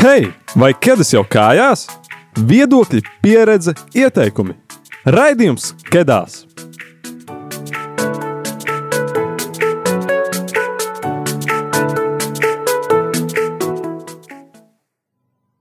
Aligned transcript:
Hei, 0.00 0.30
vai 0.56 0.70
ķēdes 0.72 1.10
jau 1.12 1.20
kājās? 1.28 1.82
Viedokļi, 2.48 3.02
pieredze, 3.20 3.74
ieteikumi. 3.92 4.54
Raidījums 5.04 5.74
Kedās! 5.90 6.38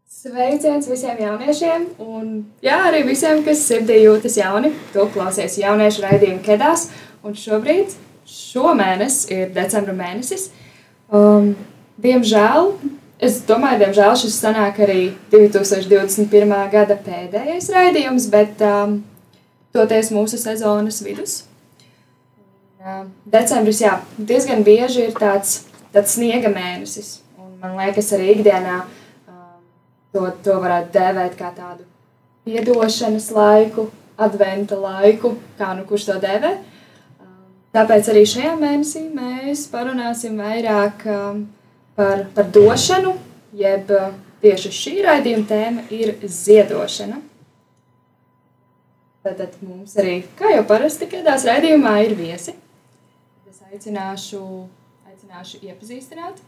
Sveiciens 0.07 0.87
visiem 0.87 1.19
jauniešiem, 1.19 1.89
un 1.99 2.29
jā, 2.63 2.77
arī 2.87 3.01
visiem, 3.09 3.41
kas 3.43 3.65
sirdī 3.67 3.97
jūtas 4.05 4.39
jauni. 4.39 4.71
Tu 4.93 5.03
klausies 5.17 5.59
jauniešu 5.59 6.05
raidījumu 6.05 6.39
Kedās, 6.47 6.85
un 7.27 7.35
šobrīd, 7.35 7.91
šomēnes, 8.23 9.19
ir 9.35 9.51
decembra 9.59 9.97
mēnesis. 9.99 10.47
Um, 11.11 11.51
diemžēl, 11.99 12.71
es 13.19 13.41
domāju, 13.47 13.83
diemžēl 13.83 14.15
šis 14.23 14.39
sanāk 14.41 14.81
arī 14.85 15.01
2021. 15.33 16.55
gada 16.73 16.97
pēdējais 17.05 17.69
raidījums, 17.75 18.29
bet 18.31 18.63
um, 18.65 18.99
toties 19.75 20.13
mūsu 20.15 20.39
sezonas 20.41 21.01
vidus. 21.05 21.41
Um, 22.79 23.09
decembris, 23.27 23.81
jā, 23.83 23.97
diezgan 24.17 24.63
bieži 24.63 25.09
ir 25.09 25.17
tāds, 25.19 25.65
tāds 25.91 26.15
sniega 26.15 26.51
mēnesis, 26.53 27.19
un 27.41 27.57
man 27.59 27.75
liekas 27.81 28.13
arī 28.15 28.31
ikdienā 28.37 28.79
To, 30.09 30.23
to 30.41 30.55
varētu 30.57 30.89
dēvēt 30.95 31.35
kā 31.37 31.51
tādu 31.53 31.83
piedošanas 32.47 33.27
laiku, 33.29 33.91
adventa 34.17 34.77
laiku, 34.81 35.35
kā 35.59 35.75
nu 35.77 35.83
kurš 35.85 36.07
to 36.07 36.15
dēvē. 36.23 36.55
Tāpēc 37.77 38.09
arī 38.09 38.23
šajā 38.25 38.55
mēnesī 38.57 39.03
mēs 39.13 39.67
parunāsim 39.69 40.39
vairāk 40.41 41.05
par, 41.99 42.25
par 42.35 42.47
došanu, 42.55 43.11
jeb 43.59 43.89
tieši 44.39 44.69
šī 44.71 44.93
raidījuma 45.03 45.47
tēma 45.49 45.81
ir 45.91 46.13
ziedošana. 46.23 47.17
Tad 49.27 49.57
mums 49.59 49.97
arī, 49.99 50.21
kā 50.39 50.53
jau 50.53 50.61
parasti, 50.69 51.09
kādās 51.11 51.43
raidījumā 51.49 51.97
ir 52.05 52.13
viesi. 52.15 52.53
Es 53.49 53.59
aicināšu, 53.67 54.39
aicināšu 55.11 55.59
iepazīstināt. 55.67 56.39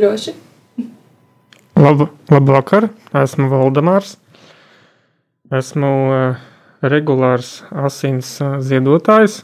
Droši. 0.00 0.32
Labu, 1.78 2.08
labu 2.32 2.54
vakar, 2.56 2.88
esmu 3.20 3.50
Valdemārs. 3.52 4.16
Esmu 5.52 5.92
uh, 6.08 6.40
regulārs 6.80 7.58
asins 7.84 8.32
uh, 8.40 8.56
ziedotājs. 8.64 9.42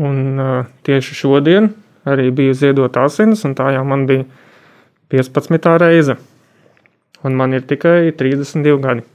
Un 0.00 0.42
uh, 0.42 0.66
tieši 0.86 1.16
šodien 1.22 1.70
arī 2.12 2.28
biju 2.34 2.56
ziedot 2.56 2.98
asins, 3.00 3.44
un 3.48 3.54
tā 3.58 3.70
jau 3.76 3.84
man 3.86 4.06
bija 4.10 4.26
15. 5.12 5.70
reize. 5.82 6.18
Un 7.24 7.36
man 7.36 7.52
ir 7.52 7.66
tikai 7.68 8.12
32 8.16 8.76
gadi. 8.80 9.06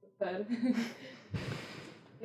Super. 0.00 0.44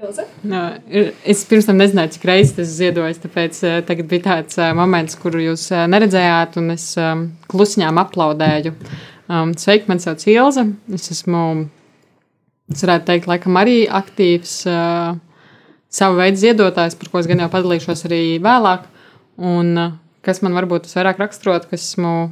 Es 0.02 1.44
pirms 1.46 1.68
tam 1.68 1.78
nezināju, 1.78 2.16
cik 2.16 2.24
reizes 2.26 2.56
tas 2.58 2.70
ziedojas. 2.74 3.20
Tāpēc 3.22 3.60
uh, 3.68 3.74
tagad 3.86 4.08
bija 4.10 4.26
tāds 4.26 4.58
uh, 4.58 4.72
moments, 4.78 5.18
kuru 5.22 5.44
jūs 5.44 5.68
uh, 5.76 5.84
neredzējāt, 5.92 6.58
un 6.58 6.74
es 6.74 6.88
klusiņām 7.52 8.02
aplaudēju. 8.02 8.74
Sveiki, 9.62 9.88
man 9.88 10.02
sauc 10.02 10.26
Ilza. 10.28 10.66
Es 10.92 11.06
esmu, 11.14 11.44
es 12.74 12.82
varētu 12.84 13.08
teikt, 13.08 13.30
laikam 13.30 13.60
arī 13.62 13.84
aktīvs 14.02 14.56
uh, 14.68 15.14
savu 15.92 16.20
veidu 16.20 16.40
ziedotājs, 16.42 16.98
par 17.00 17.12
ko 17.12 17.22
es 17.22 17.30
gan 17.30 17.44
jau 17.44 17.50
padalīšos 17.52 18.06
arī 18.10 18.22
vēlāk. 18.44 18.88
Un 19.42 19.74
uh, 19.78 19.98
kas 20.26 20.42
man 20.46 20.56
varbūt 20.58 20.88
visvairāk 20.88 21.20
raksturot, 21.22 21.68
ka 21.70 21.80
esmu 21.80 22.32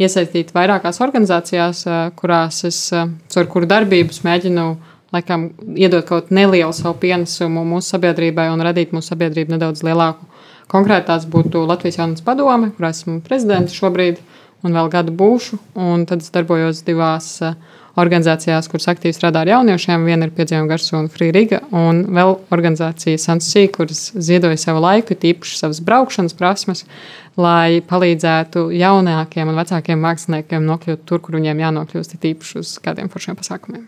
iesaistīta 0.00 0.56
vairākās 0.56 1.02
organizācijās, 1.04 1.84
uh, 1.88 2.06
kurās 2.16 2.62
es 2.68 2.86
uh, 2.94 3.10
caur 3.32 3.50
kuru 3.52 3.68
darbības 3.70 4.22
mēģinu 4.26 4.66
uh, 4.70 4.90
laikam, 5.14 5.50
iedot 5.76 6.06
kaut 6.06 6.30
nelielu 6.34 6.72
savu 6.74 6.98
pienesumu 7.02 7.64
mūsu 7.66 7.96
sabiedrībai 7.96 8.48
un 8.52 8.62
radīt 8.64 8.94
mūsu 8.94 9.12
sabiedrību 9.12 9.56
nedaudz 9.56 9.82
lielāku. 9.86 10.26
Konkrēti 10.70 11.08
tās 11.08 11.26
būtu 11.26 11.64
Latvijas 11.66 11.98
jaunas 11.98 12.22
padome, 12.22 12.70
kur 12.76 12.86
esmu 12.90 13.18
prezidents 13.26 13.74
šobrīd 13.74 14.20
un 14.62 14.76
vēl 14.76 14.90
gadu 14.92 15.14
būšu. 15.16 15.58
Un 15.74 16.06
tad 16.06 16.22
es 16.22 16.30
darbojos 16.34 16.84
divās 16.86 17.32
eh, 17.42 17.56
organizācijās, 17.98 18.68
kuras 18.70 18.88
aktīvi 18.92 19.14
strādā 19.16 19.42
ar 19.42 19.50
jauniešiem. 19.50 20.04
Viena 20.06 20.28
ir 20.28 20.34
Piedzīvojuma 20.36 20.70
garsu 20.70 20.96
un 20.98 21.08
Free 21.12 21.32
Riga, 21.34 21.60
un 21.74 22.04
vēl 22.14 22.36
organizācija 22.54 23.18
Sansī, 23.20 23.66
kuras 23.72 24.10
ziedoja 24.14 24.58
savu 24.60 24.82
laiku, 24.84 25.16
tīpaši 25.18 25.58
savas 25.58 25.82
braukšanas 25.86 26.36
prasmes, 26.38 26.84
lai 27.40 27.80
palīdzētu 27.90 28.68
jaunākiem 28.78 29.50
un 29.50 29.60
vecākiem 29.60 30.02
māksliniekiem 30.06 30.66
nokļūt 30.70 31.04
tur, 31.08 31.22
kur 31.24 31.38
viņiem 31.40 31.64
jānokļūst, 31.66 32.18
tīpaši 32.22 32.62
uz 32.62 32.74
kādiem 32.84 33.10
foršiem 33.12 33.38
pasākumiem. 33.40 33.86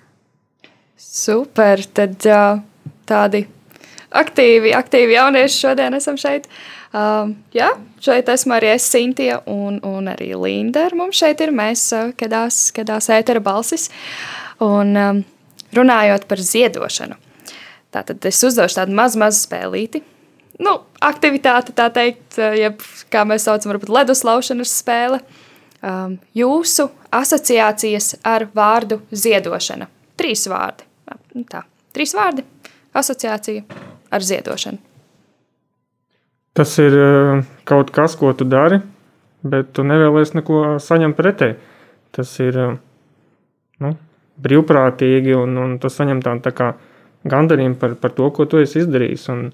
Super, 0.99 1.83
tad 1.95 2.19
tādi 3.09 3.47
aktīvi, 4.13 4.73
aktīvi 4.77 5.19
jaunieši 5.19 5.67
šodien 5.67 5.99
esam 5.99 6.19
šeit. 6.21 6.47
Uh, 6.47 6.82
jā, 6.93 7.69
šeit 8.05 8.29
esmu 8.29 8.57
arī 8.59 8.73
es, 8.75 8.87
Sintīna 8.93 9.41
un, 9.49 9.79
un 9.87 10.11
arī 10.13 10.33
Linda. 10.37 10.89
Mums 10.97 11.21
šeit 11.23 11.41
ir 11.41 11.53
mēs, 11.57 11.87
kadās, 12.21 12.67
kadās 12.77 13.09
ētera 13.13 13.41
balsis. 13.41 13.89
Un 14.63 14.97
um, 14.97 15.23
runājot 15.75 16.27
par 16.31 16.43
ziedošanu, 16.45 17.17
tātad 17.95 18.29
es 18.29 18.43
uzdošu 18.45 18.83
tādu 18.83 18.97
mazu, 18.97 19.21
mazu 19.23 19.41
spēlīti. 19.47 20.03
Nu, 20.63 20.77
aktivitāte, 21.03 21.73
tā 21.75 21.89
teikt, 21.91 22.37
jeb, 22.39 22.85
kā 23.11 23.25
mēs 23.27 23.49
saucam, 23.49 23.73
varbūt 23.73 23.91
ledus 23.91 24.23
laušanas 24.29 24.77
spēle. 24.83 25.23
Um, 25.83 26.21
jūsu 26.37 26.87
asociācijas 27.11 28.13
ar 28.23 28.47
vārdu 28.55 29.01
ziedošana. 29.11 29.89
Trīs 30.21 30.45
vārdi. 30.47 30.87
Nu 31.35 31.43
tā, 31.49 31.65
trīs 31.97 32.15
vārdi- 32.15 32.45
asociācija 33.01 33.65
ar 34.13 34.23
ziedošanu. 34.23 34.92
Tas 36.53 36.73
ir 36.83 36.93
eh, 36.93 37.43
kaut 37.65 37.91
kas, 37.95 38.17
ko 38.21 38.33
tu 38.37 38.45
dari, 38.45 38.79
bet 39.43 39.73
tu 39.73 39.85
nevēlies 39.89 40.35
neko 40.37 40.63
saņemt 40.85 41.17
pretēji. 41.17 41.57
Tas 42.13 42.33
ir 42.45 42.59
eh, 42.61 42.75
nu, 43.81 43.93
brīvprātīgi, 44.45 45.33
un, 45.39 45.57
un 45.63 45.79
tu 45.81 45.89
saņem 45.93 46.21
tādu 46.25 46.45
tā 46.45 46.53
kā 46.57 46.73
gandarījumu 47.29 47.79
par, 47.81 47.97
par 48.03 48.13
to, 48.17 48.29
ko 48.37 48.45
tu 48.45 48.61
esi 48.61 48.83
izdarījis, 48.83 49.29
un 49.33 49.47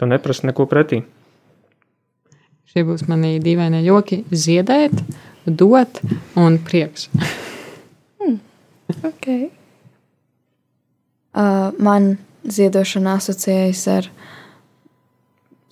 tu 0.00 0.08
neprasi 0.08 0.48
neko 0.48 0.66
pretī. 0.70 1.02
Šie 2.72 2.86
būs 2.88 3.04
mani 3.10 3.36
dīvainie 3.42 3.82
joki- 3.84 4.22
ziedēt, 4.44 4.96
dot 5.44 6.00
un 6.40 6.56
prieks. 6.64 7.10
hmm. 8.22 8.38
okay. 9.04 9.50
Uh, 11.32 11.72
man 11.76 12.14
ziedošana 12.48 13.18
asociējas 13.20 13.82
ar 13.92 14.08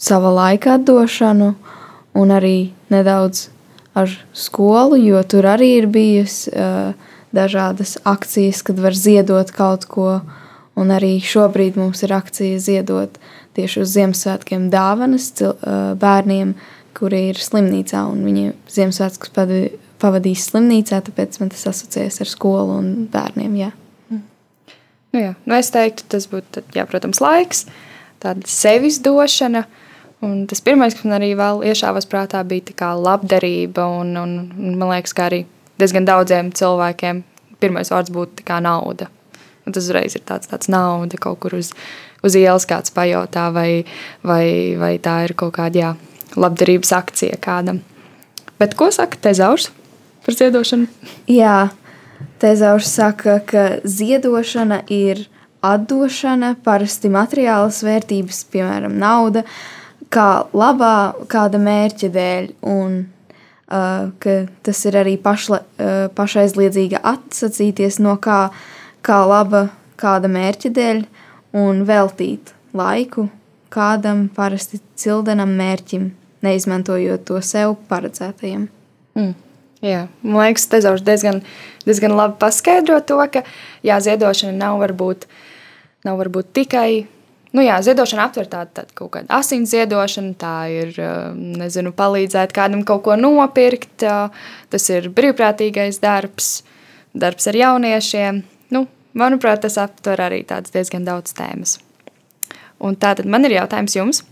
sava 0.00 0.32
laika 0.32 0.78
atdošanu 0.78 1.54
un 2.16 2.32
arī 2.34 2.72
nedaudz 2.90 3.48
ar 3.94 4.10
skolu, 4.32 4.98
jo 4.98 5.20
tur 5.28 5.46
arī 5.50 5.74
ir 5.80 5.88
bijis 5.90 6.44
uh, 6.48 6.94
dažādas 7.34 7.98
akcijas, 8.08 8.62
kad 8.66 8.80
var 8.80 8.96
ziedot 8.96 9.50
kaut 9.54 9.86
ko. 9.90 10.20
Un 10.80 10.92
arī 10.94 11.18
šobrīd 11.20 11.76
mums 11.76 12.00
ir 12.06 12.14
akcija 12.14 12.60
ziedot 12.62 13.18
tieši 13.58 13.82
uz 13.82 13.90
Ziemassvētkiem 13.92 14.68
dāvanas 14.72 15.26
cil, 15.36 15.52
uh, 15.58 15.92
bērniem, 16.00 16.54
kuri 16.96 17.26
ir 17.32 17.42
slimnīcā. 17.42 18.06
Viņi 18.14 18.54
Ziemassvētkus 18.70 19.34
pavadīs 20.00 20.46
slimnīcā, 20.48 21.02
tāpēc 21.04 21.40
man 21.42 21.52
tas 21.52 21.66
asociējas 21.74 22.22
ar 22.24 22.30
skolu 22.30 22.78
un 22.78 22.90
bērniem. 23.12 23.58
Jā. 23.60 23.70
Nu, 25.10 25.18
jā. 25.18 25.34
nu, 25.44 25.58
es 25.58 25.72
teiktu, 25.74 26.06
tas 26.14 26.28
būtu, 26.30 26.62
jā, 26.76 26.86
protams, 26.88 27.20
laiks, 27.22 27.66
tāda 28.22 28.46
sevis 28.48 29.00
došana. 29.02 29.66
Un 30.20 30.44
tas 30.46 30.60
pirmais, 30.60 30.92
kas 30.92 31.06
man 31.06 31.16
arī 31.16 31.30
vēl 31.38 31.62
iešāvās 31.70 32.08
prātā, 32.08 32.42
bija 32.44 32.92
labdarība. 32.96 33.86
Un, 34.02 34.12
un, 34.20 34.36
un 34.52 34.76
man 34.76 34.92
liekas, 34.92 35.14
ka 35.16 35.30
arī 35.30 35.46
diezgan 35.80 36.04
daudziem 36.08 36.52
cilvēkiem 36.52 37.22
pirmais 37.60 37.90
vārds 37.92 38.12
būtu 38.12 38.44
nauda. 38.60 39.08
Un 39.66 39.72
tas 39.76 39.84
uzreiz 39.84 40.16
ir 40.16 40.24
tāds, 40.24 40.48
tāds 40.50 40.68
nauda 40.72 41.16
kaut 41.20 41.40
kur 41.40 41.54
uz, 41.56 41.72
uz 42.24 42.36
ielas 42.36 42.66
kāds 42.68 42.92
pajautā, 42.92 43.50
vai, 43.52 43.84
vai, 44.24 44.76
vai 44.80 44.98
tā 44.98 45.24
ir 45.28 45.34
kaut 45.36 45.54
kāda 45.56 45.78
jā, 45.78 45.90
labdarības 46.36 46.92
akcija 46.96 47.40
kādam. 47.40 47.82
Bet 48.60 48.76
ko 48.76 48.90
saka 48.92 49.16
Tezaurs 49.16 49.70
par 50.24 50.36
ziedošanu? 50.36 50.88
Jā, 51.28 51.70
Tezaurs 52.40 52.88
saka, 52.92 53.38
ka 53.44 53.66
ziedošana 53.84 54.82
ir 54.92 55.26
atdošana, 55.64 56.54
parasti 56.64 57.10
materiālas 57.12 57.82
vērtības, 57.84 58.44
piemēram, 58.52 58.96
nauda, 59.00 59.44
kā 60.12 60.28
labā 60.56 61.14
kāda 61.30 61.60
mērķa 61.62 62.10
dēļ, 62.14 62.52
un 62.66 63.00
uh, 63.04 64.10
ka 64.22 64.36
tas 64.66 64.84
ir 64.90 65.00
arī 65.00 65.16
pašla, 65.22 65.62
uh, 65.62 66.06
pašaizliedzīga 66.16 67.02
atsacīties 67.14 68.00
no 68.02 68.16
kā, 68.22 68.48
kā 69.06 69.20
laba 69.28 69.68
kāda 70.00 70.30
mērķa 70.32 70.72
dēļ 70.76 71.04
un 71.60 71.84
veltīt 71.88 72.54
laiku 72.76 73.28
kādam 73.70 74.26
parasti 74.34 74.80
cildenam 74.98 75.52
mērķim, 75.58 76.10
neizmantojot 76.42 77.24
to 77.28 77.38
sev 77.44 77.76
paredzētajam. 77.90 78.66
Jā, 79.80 80.02
man 80.26 80.42
liekas, 80.42 80.66
Tezaurs 80.68 81.04
diezgan, 81.06 81.40
diezgan 81.86 82.12
labi 82.16 82.36
paskaidro 82.42 82.98
to, 83.06 83.16
ka 83.32 83.44
jā, 83.86 83.96
ziedošana 84.04 84.52
nav 84.58 84.80
varbūt, 84.82 85.24
nav 86.04 86.20
varbūt 86.20 86.50
tikai. 86.58 87.06
Nu 87.50 87.64
jā, 87.64 87.80
ziedošana 87.82 88.28
aptver 88.28 88.46
tādu, 88.46 88.70
tādu 88.78 88.94
kaut 88.94 89.10
kādu 89.16 89.32
asins 89.34 89.72
ziedošanu, 89.72 90.36
tā 90.38 90.54
ir, 90.70 90.94
nezinu, 91.34 91.90
palīdzēt 91.98 92.54
kādam 92.54 92.84
kaut 92.86 93.02
ko 93.08 93.16
nopirkt, 93.18 94.04
tas 94.70 94.90
ir 94.94 95.08
brīvprātīgais 95.16 95.98
darbs, 96.02 96.60
darbs 97.10 97.50
ar 97.50 97.58
jauniešiem. 97.58 98.42
Nu, 98.70 98.84
manuprāt, 99.18 99.64
tas 99.64 99.80
aptver 99.82 100.22
arī 100.28 100.44
diezgan 100.46 101.08
daudz 101.08 101.34
tēmas. 101.34 101.80
Un 102.78 102.94
tātad 102.94 103.26
man 103.26 103.44
ir 103.48 103.58
jautājums 103.58 103.98
jums, 103.98 104.22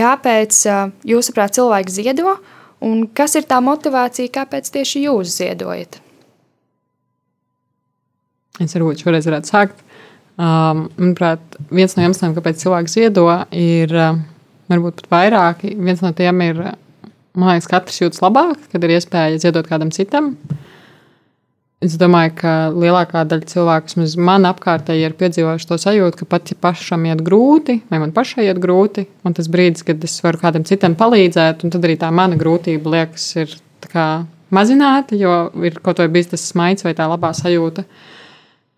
kāpēc 0.00 0.64
jūsuprāt 1.06 1.60
cilvēki 1.60 1.98
ziedo? 2.00 2.38
Un 2.80 3.04
kas 3.12 3.36
ir 3.36 3.44
tā 3.44 3.58
motivācija, 3.60 4.32
kāpēc 4.32 4.72
tieši 4.72 5.04
jūs 5.04 5.36
ziedojat? 5.36 6.00
Es 8.60 8.72
varbūt 8.72 9.04
šoreiz 9.04 9.28
varētu 9.28 9.52
sākt. 9.52 9.84
Um, 10.40 10.86
manuprāt, 10.96 11.42
viens 11.68 11.92
no 11.96 12.06
iemesliem, 12.06 12.32
kāpēc 12.36 12.62
cilvēks 12.62 12.96
ziedo, 12.96 13.26
ir 13.52 13.92
uh, 13.92 14.16
varbūt 14.72 15.02
pat 15.02 15.12
vairāki. 15.12 15.74
Viens 15.76 16.00
no 16.00 16.14
tiem 16.16 16.40
ir, 16.46 16.62
man 17.36 17.52
liekas, 17.52 17.68
katrs 17.68 18.00
jūtas 18.00 18.22
labāk, 18.24 18.56
kad 18.72 18.86
ir 18.86 18.96
iespēja 18.96 19.42
ziedot 19.42 19.68
kādam 19.68 19.92
citam. 19.92 20.32
Uh, 20.48 20.60
Es 21.80 21.94
domāju, 21.96 22.34
ka 22.36 22.50
lielākā 22.76 23.22
daļa 23.24 23.46
cilvēku, 23.48 23.88
vismaz 23.88 24.14
man 24.20 24.44
apkārtēji, 24.44 25.06
ir 25.06 25.14
piedzīvojuši 25.16 25.68
to 25.70 25.78
sajūtu, 25.80 26.18
ka 26.18 26.26
pat 26.28 26.50
ja 26.52 26.56
pašam 26.60 27.06
iet 27.08 27.22
grūti, 27.24 27.78
vai 27.88 28.02
man 28.02 28.12
pašai 28.12 28.44
iet 28.50 28.60
grūti, 28.60 29.06
un 29.24 29.36
tas 29.36 29.48
brīdis, 29.48 29.86
kad 29.88 30.04
es 30.04 30.18
varu 30.20 30.42
kādam 30.42 30.66
citam 30.68 30.92
palīdzēt, 31.00 31.64
un 31.64 31.72
tad 31.72 31.86
arī 31.88 31.96
tā 32.02 32.10
mana 32.12 32.36
grūtība 32.36 32.92
liekas, 32.98 33.30
ir 33.40 33.56
mazināta, 34.52 35.16
jo 35.16 35.38
ir 35.64 35.80
kaut 35.80 36.04
vai 36.04 36.10
bijis 36.12 36.34
tas 36.34 36.44
smaids 36.52 36.84
vai 36.84 36.92
tā 36.98 37.08
labā 37.08 37.32
sajūta. 37.38 37.86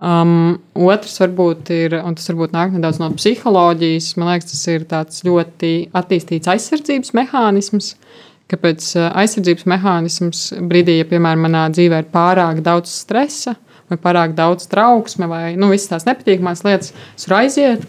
Um, 0.03 0.57
otrs 0.75 1.21
varbūt 1.23 1.69
ir, 1.71 1.95
un 2.03 2.17
tas 2.19 2.27
varbūt 2.27 2.55
nāk 2.57 2.73
nedaudz 2.75 2.99
no 2.99 3.13
psiholoģijas, 3.15 4.09
man 4.19 4.33
liekas, 4.33 4.51
tas 4.51 4.63
ir 4.73 4.87
tāds 4.91 5.23
ļoti 5.23 5.73
attīstīts 5.95 6.51
aizsardzības 6.51 7.15
mehānisms. 7.15 7.93
Uh, 7.95 8.29
Kāpēc 8.53 8.87
eh, 8.99 9.09
aizsardzības 9.23 9.67
mehānisms 9.71 10.45
brīdī, 10.69 10.99
ja, 11.01 11.09
piemēram, 11.09 11.47
manā 11.47 11.67
dzīvē 11.73 12.03
ir 12.03 12.09
pārāk 12.13 12.61
daudz 12.65 12.93
stresa, 12.93 13.57
vai 13.91 13.99
pārāk 14.01 14.37
daudz 14.37 14.69
trauksme, 14.69 15.29
vai 15.31 15.45
nu, 15.57 15.71
visas 15.73 15.91
tās 15.91 16.09
nepatīkamās 16.09 16.65
lietas, 16.67 16.93
es 17.17 17.29
varu 17.29 17.39
aiziet, 17.43 17.87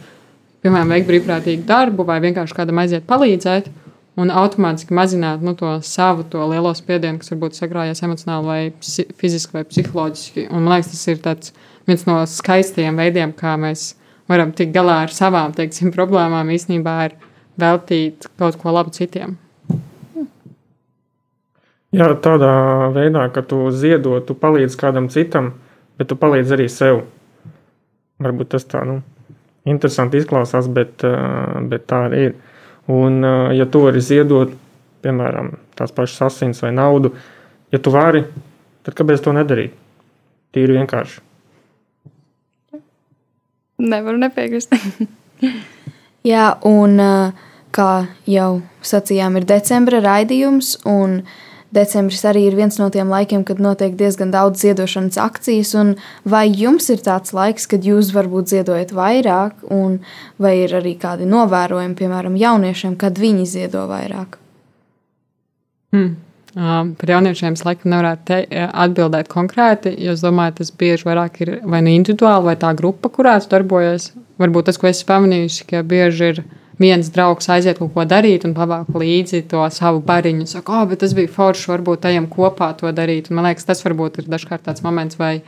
piemēram, 0.64 0.94
veikt 0.96 1.10
brīvprātīgu 1.10 1.66
darbu, 1.68 2.06
vai 2.08 2.20
vienkārši 2.24 2.56
kādam 2.56 2.80
aiziet 2.84 3.08
palīdzēt, 3.10 3.68
un 4.24 4.32
automātiski 4.32 4.96
mazināt 4.96 5.44
nu, 5.44 5.56
to 5.58 5.74
savu 5.84 6.24
to 6.32 6.46
lielo 6.52 6.72
spiedienu, 6.78 7.20
kas 7.20 7.34
varbūt 7.34 7.58
sakrājies 7.58 8.04
emocionāli, 8.06 8.48
vai 8.48 9.14
fiziski, 9.20 9.58
vai 9.58 9.66
psiholoģiski. 9.68 10.48
Un, 10.52 10.62
man 10.62 10.78
liekas, 10.78 10.94
tas 10.94 11.10
ir 11.10 11.24
viens 11.90 12.06
no 12.08 12.22
skaistajiem 12.30 13.00
veidiem, 13.00 13.34
kā 13.36 13.56
mēs 13.60 13.94
varam 14.30 14.54
tikt 14.56 14.74
galā 14.76 15.04
ar 15.06 15.14
savām 15.14 15.54
teiksim, 15.56 15.92
problēmām, 15.96 16.52
īstenībā 16.56 16.98
ir 17.08 17.16
veltīt 17.60 18.30
kaut 18.40 18.58
ko 18.62 18.74
labu 18.74 18.94
citiem. 18.96 19.38
Jā, 21.94 22.08
tādā 22.18 22.54
veidā, 22.96 23.28
ka 23.30 23.44
tu 23.46 23.68
ziedot, 23.70 24.24
tu 24.26 24.34
palīdzi 24.34 24.80
kādam 24.82 25.12
citam, 25.14 25.52
bet 26.00 26.10
tu 26.10 26.18
palīdzi 26.18 26.56
arī 26.56 26.66
sev. 26.72 27.04
Varbūt 28.24 28.50
tas 28.56 28.66
tā, 28.66 28.82
nu, 28.88 29.02
interesanti 29.70 30.18
izklausās, 30.18 30.70
bet, 30.74 31.06
bet 31.70 31.86
tā 31.92 32.08
arī 32.08 32.24
ir. 32.30 32.34
Un, 32.90 33.22
ja 33.56 33.68
tu 33.70 33.84
vari 33.86 34.02
ziedot, 34.04 34.56
piemēram, 35.06 35.54
tās 35.78 35.94
pašas 35.96 36.26
asins 36.32 36.64
vai 36.66 36.74
naudu, 36.76 37.14
ja 37.72 37.80
tu 37.80 37.94
vari, 37.94 38.24
tad 38.84 38.98
kāpēc 38.98 39.24
to 39.24 39.36
nedarīt? 39.36 39.78
Tīri 40.54 40.80
vienkārši. 40.80 41.22
Nevaru 43.82 44.20
nepiekrist. 44.22 44.76
Jā, 46.34 46.50
un 46.68 47.00
kā 47.74 47.90
jau 48.30 48.52
sacījām, 48.86 49.40
ir 49.40 49.50
decembra 49.50 50.04
raidījums, 50.04 50.78
un 50.88 51.24
Decembris 51.74 52.22
arī 52.30 52.44
ir 52.46 52.54
viens 52.58 52.76
no 52.78 52.90
tiem 52.94 53.10
laikiem, 53.10 53.42
kad 53.48 53.58
notiek 53.58 53.96
diezgan 53.98 54.30
daudz 54.34 54.62
ziedošanas 54.62 55.18
akcijas. 55.18 55.72
Vai 56.22 56.46
jums 56.52 56.90
ir 56.94 57.02
tāds 57.02 57.34
laiks, 57.34 57.66
kad 57.70 57.86
jūs 57.88 58.12
varbūt 58.14 58.52
ziedojat 58.52 58.94
vairāk, 58.94 59.64
un 59.74 59.98
vai 60.38 60.54
ir 60.68 60.76
arī 60.78 60.94
kādi 61.02 61.26
novērojumi, 61.30 61.98
piemēram, 61.98 62.38
jauniešiem, 62.38 62.94
kad 63.02 63.18
viņi 63.18 63.48
ziedo 63.56 63.88
vairāk? 63.90 64.38
Hmm. 65.94 66.14
Uh, 66.54 66.92
par 67.00 67.10
jauniešiem 67.10 67.56
es 67.58 67.64
laikam 67.66 67.90
nevarētu 67.90 68.26
te, 68.30 68.36
atbildēt 68.54 69.30
konkrēti, 69.32 69.96
jo 70.06 70.14
es 70.14 70.22
domāju, 70.22 70.60
tas 70.60 70.70
bieži 70.78 71.08
vairāk 71.08 71.40
ir 71.42 71.52
vai 71.66 71.80
nu 71.82 71.90
individuāli, 71.96 72.46
vai 72.52 72.54
tā 72.62 72.70
grupa, 72.78 73.10
kurā 73.10 73.40
tu 73.42 73.50
darbojies. 73.50 74.12
Varbūt 74.38 74.70
tas, 74.70 74.78
ko 74.78 74.90
es 74.92 75.02
pamanīju, 75.08 75.66
ka 75.70 75.82
bieži 75.82 76.30
ir 76.30 76.44
viens 76.82 77.10
draugs 77.14 77.50
aiziet 77.50 77.80
kaut 77.82 77.94
ko 77.96 78.06
darīt 78.06 78.46
un 78.46 78.54
pavāk 78.58 78.94
līdzi 78.94 79.44
to 79.50 79.66
savu 79.74 80.02
bariņu. 80.06 80.46
Saka, 80.50 80.80
oh, 80.80 80.88
bet 80.90 81.02
tas 81.02 81.14
bija 81.18 81.32
forši, 81.32 81.70
varbūt 81.74 82.06
ejam 82.10 82.30
kopā 82.30 82.72
to 82.78 82.92
darīt. 82.94 83.30
Un 83.30 83.40
man 83.40 83.50
liekas, 83.50 83.66
tas 83.66 83.82
varbūt 83.86 84.22
ir 84.22 84.30
dažkārt 84.34 84.66
tāds 84.68 84.86
moments, 84.86 85.18
vai 85.18 85.40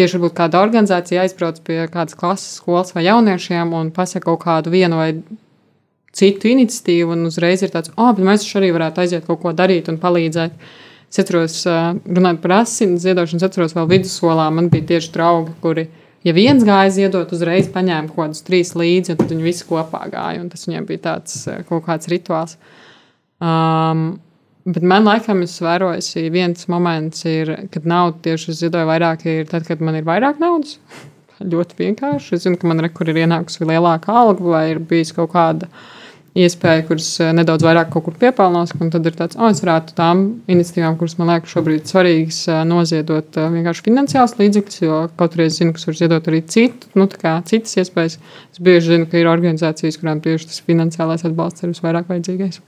tieši 0.00 0.18
varbūt 0.18 0.36
kāda 0.36 0.60
organizācija 0.64 1.24
aizbrauc 1.24 1.60
pie 1.64 1.82
kādas 1.92 2.16
klases, 2.18 2.58
skolas 2.60 2.92
vai 2.96 3.06
jauniešiem 3.08 3.72
un 3.76 3.92
pasaka 3.96 4.28
kaut 4.28 4.44
kādu 4.44 4.72
vienu 4.72 5.00
vai 5.00 5.12
citu 6.16 6.50
iniciatīvu, 6.50 7.14
un 7.14 7.28
uzreiz 7.28 7.62
ir 7.62 7.72
tāds, 7.72 7.92
oh, 7.96 8.10
bet 8.16 8.26
mēs 8.26 8.46
arī 8.58 8.70
varētu 8.74 9.04
aiziet 9.04 9.26
kaut 9.28 9.42
ko 9.44 9.54
darīt 9.56 9.90
un 9.92 9.98
palīdzēt. 10.02 10.56
Es 11.10 11.18
atceros, 11.18 11.56
runājot 11.66 12.38
par 12.42 12.60
asins 12.60 13.02
ziedošanu, 13.02 13.40
es 13.40 13.46
atceros 13.46 13.74
vēl 13.74 13.88
vidusskolā, 13.90 14.46
man 14.54 14.70
bija 14.70 14.92
tieši 14.92 15.10
draugi, 15.14 15.54
kuri 15.62 15.88
ja 16.26 16.34
viens 16.36 16.62
gāja 16.66 16.92
ziedot, 16.94 17.32
uzreiz 17.34 17.70
paņēma 17.72 18.12
kaut 18.12 18.28
kādus 18.28 18.44
trīs 18.46 18.74
līdzi, 18.78 19.16
tad 19.18 19.30
viņi 19.32 19.46
visi 19.46 19.66
kopā 19.66 20.04
gāja. 20.12 20.44
Tas 20.52 20.66
viņiem 20.68 20.86
bija 20.86 21.04
tāds 21.08 21.44
kaut 21.70 21.86
kāds 21.88 22.10
rituāls. 22.12 22.58
Um, 23.42 24.20
bet 24.68 24.86
man 24.86 25.08
laikam, 25.08 25.42
es 25.46 25.56
vēroju, 25.64 26.04
ka 26.14 26.26
viens 26.34 26.66
moments 26.70 27.26
ir, 27.26 27.56
kad 27.74 27.86
naudu 27.90 28.20
tieši 28.28 28.58
ziedoju 28.64 28.90
vairāk, 28.92 29.26
ir 29.26 29.50
tad, 29.50 29.66
kad 29.66 29.82
man 29.82 29.98
ir 29.98 30.06
vairāk 30.06 30.38
naudas. 30.42 30.78
Ļoti 31.54 31.78
vienkārši. 31.78 32.36
Es 32.36 32.44
zinu, 32.46 32.60
ka 32.60 32.70
man 32.70 32.84
rekur 32.84 33.10
ir 33.10 33.24
ienākusi 33.24 33.66
lielāka 33.66 34.14
alga 34.14 34.52
vai 34.52 34.66
ir 34.74 34.82
bijis 34.84 35.14
kaut 35.16 35.32
kāda 35.32 35.66
uh, 35.66 35.88
iespēja, 36.38 36.84
kuras 36.86 37.08
eh, 37.22 37.32
nedaudz 37.34 37.64
vairāk 37.66 37.90
un 38.80 38.90
tad 38.92 39.06
ir 39.08 39.16
tāds, 39.18 39.36
oh, 39.38 39.50
es 39.50 39.62
varētu 39.64 39.94
tām 39.98 40.22
iniciatīvām, 40.50 40.96
kuras 41.00 41.16
man 41.18 41.32
liekas 41.32 41.54
šobrīd 41.54 41.90
svarīgas, 41.90 42.38
eh, 42.48 42.60
noziedot 42.68 43.36
eh, 43.36 43.48
vienkārši 43.56 43.84
finansiāls 43.88 44.36
līdzekļus, 44.38 44.80
jo 44.84 45.00
kaut 45.18 45.34
reiz 45.40 45.58
zinu, 45.58 45.74
kas 45.74 45.88
var 45.88 45.98
ziedot 45.98 46.30
arī 46.30 46.42
citu, 46.46 46.90
nu, 46.94 47.08
citas 47.10 47.76
iespējas. 47.82 48.18
Es 48.52 48.62
bieži 48.62 48.94
zinu, 48.94 49.10
ka 49.10 49.18
ir 49.18 49.30
organizācijas, 49.30 49.98
kurām 49.98 50.22
tieši 50.22 50.52
tas 50.52 50.62
finansiālais 50.66 51.26
atbalsts 51.26 51.66
ir 51.66 51.74
visvairāk 51.74 52.10
vajadzīgais. 52.10 52.62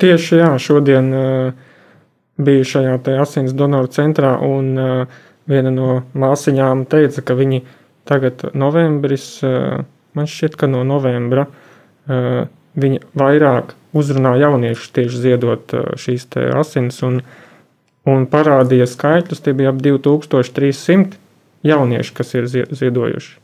Tieši 0.00 0.42
jā, 0.42 0.50
šodien 0.60 1.06
uh, 1.16 1.54
biju 2.36 2.66
šajā 2.68 2.98
asins 3.22 3.54
donoru 3.56 3.88
centrā, 3.88 4.34
un 4.44 4.66
uh, 4.76 5.22
viena 5.48 5.72
no 5.72 6.02
māsiņām 6.12 6.84
teica, 6.92 7.24
ka 7.24 7.36
viņi 7.38 7.62
tagad 8.04 8.44
novembris 8.52 9.40
man 10.14 10.28
šķiet, 10.30 10.58
ka 10.58 10.68
no 10.70 10.82
novembra 10.86 11.46
uh, 11.48 12.44
viņi 12.78 13.00
vairāk 13.18 13.74
uzrunā 13.94 14.34
jauniešus 14.40 14.92
tieši 14.94 15.22
ziedot 15.28 15.74
uh, 15.76 15.94
šīs 16.00 16.26
asins 16.56 17.00
un, 17.06 17.20
un 18.08 18.26
parādīja 18.30 18.88
skaitļus. 18.90 19.42
Tie 19.44 19.54
bija 19.56 19.74
ap 19.74 19.80
2300 19.82 21.18
jaunieši, 21.64 22.14
kas 22.14 22.34
ir 22.36 22.48
ziedojuši. 22.50 23.40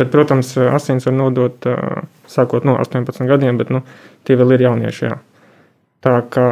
Bet, 0.00 0.10
protams, 0.10 0.54
asins 0.58 1.06
var 1.06 1.14
nodot 1.14 1.68
uh, 1.70 2.04
sākot 2.30 2.64
no 2.66 2.78
18 2.80 3.28
gadiem, 3.30 3.60
bet 3.60 3.70
nu, 3.70 3.84
tie 4.26 4.36
vēl 4.40 4.56
ir 4.56 4.66
jaunieši. 4.68 5.04
Jā. 5.06 5.18
Tā 6.04 6.16
kā 6.32 6.48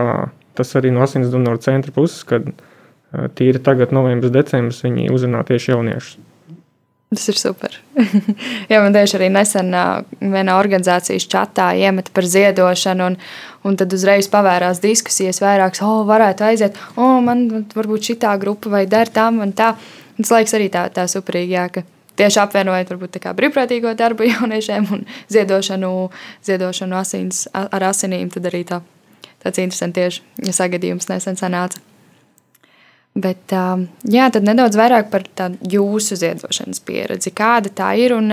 tas 0.57 0.77
arī 0.79 0.93
no 0.93 1.03
asins 1.05 1.33
donoru 1.33 1.61
centra 1.65 1.95
puses, 1.95 2.23
kad 2.29 2.45
uh, 2.53 3.27
tīri 3.39 3.63
tagad, 3.65 3.95
novembris, 3.95 4.35
decembris, 4.35 4.83
viņi 4.85 5.11
uzrunā 5.15 5.43
tieši 5.49 5.73
jauniešus. 5.75 6.21
Tas 7.13 7.29
ir 7.29 7.37
super. 7.37 7.75
Jā, 8.73 8.79
man 8.81 8.95
tieši 8.95 9.19
arī 9.19 9.27
nesen 9.35 9.69
vienā 10.33 10.55
organizācijas 10.57 11.27
čatā 11.29 11.67
iemeta 11.77 12.09
par 12.17 12.25
ziedošanu, 12.25 13.11
un, 13.13 13.19
un 13.69 13.77
tad 13.77 13.93
uzreiz 13.93 14.31
pavērās 14.33 14.81
diskusijas 14.81 15.43
vairākas, 15.45 15.83
oh, 15.85 16.07
varētu 16.09 16.47
aiziet, 16.49 16.79
oh, 16.97 17.19
man 17.25 17.45
varbūt 17.75 18.09
šī 18.09 18.17
grupa 18.41 18.73
vai 18.73 18.87
der 18.89 19.13
tam 19.13 19.43
un 19.45 19.53
tā. 19.53 19.75
Tas 20.17 20.33
laiks 20.33 20.57
arī 20.57 20.71
tā, 20.73 20.87
tā 20.95 21.05
superīgi, 21.11 21.53
jā, 21.53 21.69
ka 21.75 21.85
tieši 22.17 22.41
apvienojot 22.47 22.95
varbūt 22.95 23.21
brīvprātīgo 23.37 23.93
darbu 23.99 24.29
jauniešiem 24.33 24.89
un 24.97 25.07
ziedošanu, 25.29 25.93
ziedošanu 26.49 26.97
asins, 26.97 27.45
ar 27.53 27.91
asinīm, 27.93 28.33
tad 28.33 28.49
arī 28.49 28.65
tā, 28.69 28.81
tāds 29.45 29.61
interesants 29.61 30.01
tieši 30.01 30.57
sagadījums 30.57 31.13
nesen 31.13 31.37
sanāca. 31.37 31.92
Bet, 33.13 33.53
jā, 34.09 34.29
tad 34.33 34.47
nedaudz 34.49 34.79
vairāk 34.79 35.11
par 35.13 35.27
jūsu 35.69 36.17
ziedošanas 36.17 36.81
pieredzi. 36.81 37.35
Kāda 37.37 37.69
tā 37.83 37.93
ir 38.01 38.17
un 38.17 38.33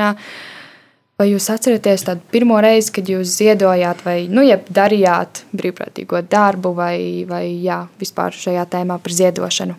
Vai 1.20 1.26
jūs 1.34 1.50
atceraties 1.52 2.06
tādu 2.08 2.22
pirmo 2.32 2.56
reizi, 2.64 2.94
kad 2.96 3.10
jūs 3.12 3.34
ziedojāt 3.42 4.06
vai 4.06 4.30
nu, 4.32 4.40
darījāt 4.72 5.42
brīvprātīgo 5.52 6.22
darbu, 6.32 6.72
vai, 6.78 7.26
vai 7.28 7.44
jā, 7.60 7.82
vispār 8.00 8.32
šajā 8.32 8.64
tēmā 8.72 8.96
par 9.04 9.16
ziedošanu? 9.18 9.76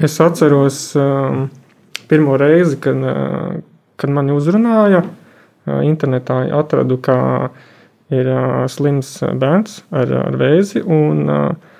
Es 0.00 0.16
atceros 0.24 0.80
um, 0.96 1.50
pirmo 2.08 2.38
reizi, 2.40 2.78
kad, 2.80 2.96
uh, 2.96 3.58
kad 4.00 4.14
mani 4.16 4.32
uzrunāja. 4.32 5.02
Uh, 5.04 5.82
internetā 5.84 6.46
atradu, 6.56 6.96
ka 6.96 7.18
ir 8.08 8.32
uh, 8.32 8.64
slims 8.72 9.18
bērns 9.20 9.82
ar, 9.92 10.16
ar 10.30 10.40
vēzi. 10.40 10.80
Un, 10.80 11.26
uh, 11.28 11.76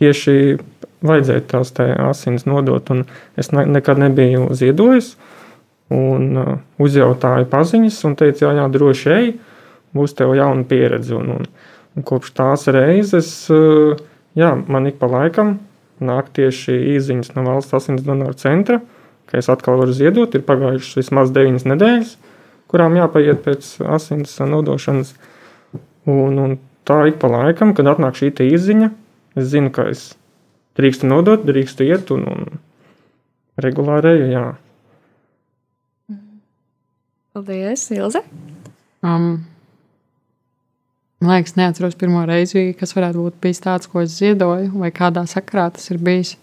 tieši 0.00 0.56
vajadzēja 1.04 1.44
tās 1.50 1.72
asins 2.08 2.46
nodot, 2.48 2.90
es 3.36 3.52
ne, 3.52 3.66
nekad 3.76 4.00
nebiju 4.00 4.48
ziedojis. 4.56 5.14
Un 5.94 6.30
uh, 6.40 6.54
uzjautāja 6.80 7.44
paziņas 7.50 7.98
un 8.08 8.14
teica, 8.16 8.46
jā, 8.46 8.54
jā 8.56 8.64
droši 8.72 9.10
ej, 9.12 9.26
būs 9.94 10.16
tev 10.16 10.32
jauna 10.34 10.64
pieredze. 10.66 11.12
Un, 11.18 11.34
un, 11.36 11.44
un 11.94 12.06
kopš 12.08 12.32
tās 12.38 12.64
reizes, 12.72 13.28
uh, 13.52 13.92
jā, 14.38 14.54
man 14.64 14.88
ik 14.88 14.96
pa 14.98 15.10
laikam 15.12 15.58
nāk 16.02 16.32
tieši 16.34 16.74
īziņas 16.96 17.34
no 17.36 17.44
valsts 17.46 17.76
asins 17.76 18.02
donoru 18.06 18.34
centra, 18.40 18.80
ka 19.28 19.38
es 19.38 19.50
atkal 19.52 19.78
varu 19.82 19.94
ziedot, 19.94 20.34
ir 20.34 20.44
pagājušas 20.48 21.02
vismaz 21.02 21.30
9 21.36 21.68
nedēļas, 21.68 22.16
kurām 22.72 22.96
jāpaiet 22.98 23.44
pēc 23.44 23.70
asins 23.94 24.34
nodošanas. 24.40 25.14
Un, 26.08 26.40
un 26.40 26.58
tā 26.88 27.04
ik 27.12 27.20
pa 27.20 27.30
laikam, 27.32 27.76
kad 27.76 27.92
atnāk 27.92 28.18
šī 28.18 28.32
īziņa, 28.48 28.90
es 29.38 29.50
zinu, 29.52 29.72
ka 29.74 29.88
es 29.92 30.12
drīkstu 30.78 31.08
nodot, 31.10 31.44
drīkstu 31.46 31.86
iet 31.86 32.10
un, 32.14 32.26
un 32.30 32.60
regulāri 33.60 34.14
eju, 34.14 34.28
jā. 34.32 34.44
Paldies, 37.34 37.88
Ilze! 37.94 38.22
Um, 39.02 39.42
man 41.18 41.32
liekas, 41.34 41.56
neatceros 41.58 41.96
pirmo 41.98 42.22
reizi, 42.28 42.72
kas 42.78 42.94
varētu 42.94 43.24
būt 43.26 43.40
bijis 43.42 43.62
tāds, 43.64 43.90
ko 43.90 44.04
es 44.04 44.14
ziedoju, 44.20 44.70
vai 44.78 44.92
kādā 44.94 45.24
sakarā 45.30 45.66
tas 45.74 45.90
ir 45.90 45.98
bijis. 45.98 46.36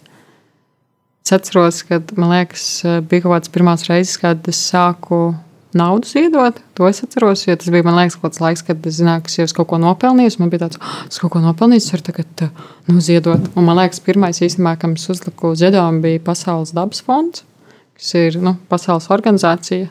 Es 1.22 1.32
atceros, 1.36 1.80
ka 1.86 2.00
man 2.18 2.34
liekas, 2.34 2.66
bija 3.08 3.24
kaut 3.24 3.36
kāds 3.36 3.52
pirmās 3.54 3.86
reizes, 3.88 4.18
kad 4.20 4.44
es 4.50 4.60
sāku 4.68 5.30
naudu 5.78 6.08
ziedot. 6.08 6.58
To 6.78 6.88
es 6.88 7.02
atceros, 7.04 7.46
jo 7.46 7.56
tas 7.56 7.70
bija 7.72 7.86
man 7.86 7.96
liekas, 8.00 8.18
kaut 8.18 8.30
kāds 8.32 8.42
laiks, 8.42 8.64
kad 8.66 8.86
es 8.88 8.98
zināju, 8.98 9.24
ka 9.26 9.46
es 9.46 9.56
kaut 9.56 9.70
ko 9.70 9.80
nopelnīju. 9.82 10.34
Man 10.42 10.52
bija 10.52 10.66
tāds, 10.66 10.80
oh, 10.82 10.98
es 11.08 11.22
kaut 11.22 11.34
ko 11.34 11.42
nopelnīju, 11.44 11.84
es 11.84 11.94
varu 11.94 12.06
tagad 12.10 12.44
nu, 12.90 12.98
ziedot. 13.04 13.48
Un 13.56 13.68
man 13.68 13.80
liekas, 13.80 14.02
pirmais 14.04 14.42
īstenībā, 14.42 14.76
kam 14.82 14.98
es 15.00 15.08
uzliku 15.12 15.54
ziedojumu, 15.58 16.04
bija 16.04 16.22
Pasaules 16.28 16.74
dabas 16.76 17.02
fonds, 17.06 17.46
kas 17.98 18.14
ir 18.20 18.38
nu, 18.42 18.56
pasaules 18.70 19.10
organizācija 19.12 19.90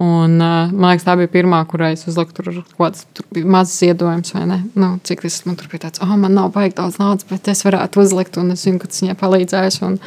Un, 0.00 0.38
uh, 0.40 0.70
man 0.72 0.94
liekas, 0.94 1.04
tā 1.04 1.12
bija 1.20 1.28
pirmā, 1.28 1.58
kurai 1.68 1.90
es 1.92 2.06
uzliku 2.08 2.32
tur 2.32 2.46
kaut 2.72 2.78
kāds 2.78 3.42
mazs 3.44 3.74
ziedojums, 3.82 4.32
vai 4.32 4.46
ne? 4.48 4.56
Nu, 4.72 4.94
cik 5.04 5.20
tas 5.26 5.42
man 5.44 5.58
tur 5.60 5.68
bija 5.68 5.82
tāds, 5.82 6.00
oh, 6.00 6.14
man 6.16 6.32
nav 6.38 6.54
baigi 6.54 6.78
daudz 6.78 6.96
naudas, 6.96 7.26
bet 7.28 7.50
es 7.52 7.60
varētu 7.66 8.00
uzlikt, 8.00 8.38
un 8.40 8.54
es 8.54 8.64
zinu, 8.64 8.80
ka 8.80 8.88
tas 8.88 9.02
viņai 9.04 9.18
palīdzēs. 9.20 9.76
Un, 9.84 9.98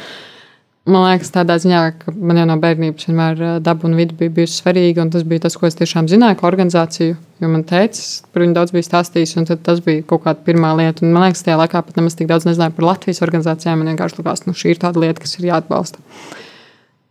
man 0.92 1.04
liekas, 1.06 1.30
tādā 1.32 1.56
ziņā, 1.60 1.80
ka 2.02 2.12
man 2.12 2.38
jau 2.40 2.44
no 2.48 2.56
bērnības 2.60 3.06
vienmēr 3.08 3.42
daba 3.64 3.88
un 3.88 3.96
vidi 3.96 4.16
bija 4.18 4.32
bijusi 4.36 4.58
svarīga, 4.60 5.06
tas 5.12 5.24
bija 5.28 5.46
tas, 5.46 5.56
ko 5.56 5.68
es 5.68 5.78
tiešām 5.78 6.10
zināju, 6.12 6.36
ka 6.40 6.48
organizāciju, 6.48 7.16
jo 7.40 7.50
man 7.50 7.64
teica, 7.68 8.02
par 8.34 8.44
viņu 8.44 8.56
daudz 8.58 8.74
bija 8.74 8.88
stāstījis, 8.88 9.36
un 9.40 9.48
tas 9.48 9.80
bija 9.84 10.04
kaut 10.10 10.26
kāda 10.26 10.44
pirmā 10.44 10.74
lieta. 10.76 11.04
Un 11.06 11.14
man 11.16 11.24
liekas, 11.24 11.44
tajā 11.46 11.56
laikā 11.62 11.80
pat 11.86 12.00
nemaz 12.00 12.18
tik 12.18 12.28
daudz 12.28 12.44
nezināju 12.48 12.76
par 12.76 12.88
Latvijas 12.90 13.22
organizācijām, 13.24 13.80
man 13.80 13.94
vienkārši 13.94 14.20
likās, 14.20 14.44
nu, 14.48 14.56
šī 14.60 14.74
ir 14.74 14.82
tāda 14.84 15.00
lieta, 15.06 15.24
kas 15.24 15.38
ir 15.38 15.48
jāatbalsta. 15.48 16.04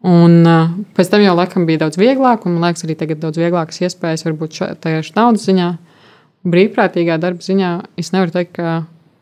Un 0.03 0.44
pēc 0.94 1.10
tam 1.10 1.24
jau 1.24 1.34
laikam 1.39 1.65
bija 1.65 1.86
daudz 1.86 1.98
vieglāk, 1.98 2.46
un 2.46 2.58
man 2.58 2.68
liekas, 2.68 2.86
arī 2.86 2.98
tagad 3.00 3.24
daudz 3.24 3.39
vieglākas 3.39 3.80
iespējas 3.88 4.25
varbūt 4.27 4.60
tieši 4.84 5.15
naudas 5.15 5.48
ziņā. 5.48 5.70
Brīvprātīgā 6.44 7.15
darba 7.24 7.42
ziņā 7.42 7.70
es 7.98 8.12
nevaru 8.12 8.36
teikt, 8.36 8.58
ka 8.58 8.82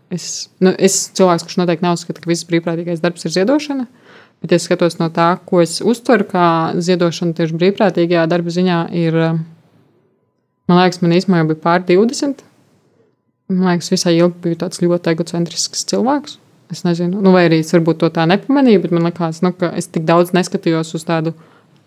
es, 0.09 0.49
nu, 0.59 0.73
es 0.73 1.03
cilvēks, 1.15 1.45
kurš 1.45 1.59
noteikti 1.61 1.85
neuzskata, 1.85 2.23
ka 2.23 2.31
viss 2.31 2.47
brīvprātīgais 2.49 3.03
darbs 3.03 3.29
ir 3.29 3.35
ziedošana. 3.37 3.85
Bet 4.41 4.55
es 4.57 4.65
skatos 4.65 4.97
no 4.97 5.11
tā, 5.13 5.35
ko 5.45 5.61
es 5.61 5.77
uztveru 5.85 6.25
kā 6.31 6.45
ziedošana 6.81 7.35
tieši 7.37 7.57
brīvprātīgajā 7.61 8.23
darba 8.29 8.53
ziņā, 8.53 8.77
ir, 8.97 9.17
man 10.69 10.79
liekas, 10.81 11.01
man 11.03 11.13
īstenībā 11.17 11.43
jau 11.43 11.49
bija 11.51 11.61
pār 11.65 11.83
20. 11.85 12.41
Man 13.51 13.67
liekas, 13.69 13.91
visai 13.93 14.15
ilgi 14.17 14.41
biju 14.45 14.61
tāds 14.63 14.81
ļoti 14.81 15.13
egocentrisks 15.13 15.85
cilvēks. 15.91 16.39
Es 16.71 16.85
nezinu, 16.87 17.19
nu, 17.21 17.33
vai 17.35 17.45
arī 17.49 17.59
es 17.61 17.73
varbūt 17.75 17.99
to 18.01 18.09
tā 18.15 18.25
nepamanīju, 18.31 18.81
bet 18.85 18.95
man 18.95 19.05
liekas, 19.09 19.43
nu, 19.45 19.51
ka 19.53 19.73
es 19.77 19.91
tik 19.91 20.07
daudz 20.07 20.31
neskatījos 20.33 20.95
uz 20.97 21.05
tādu 21.05 21.35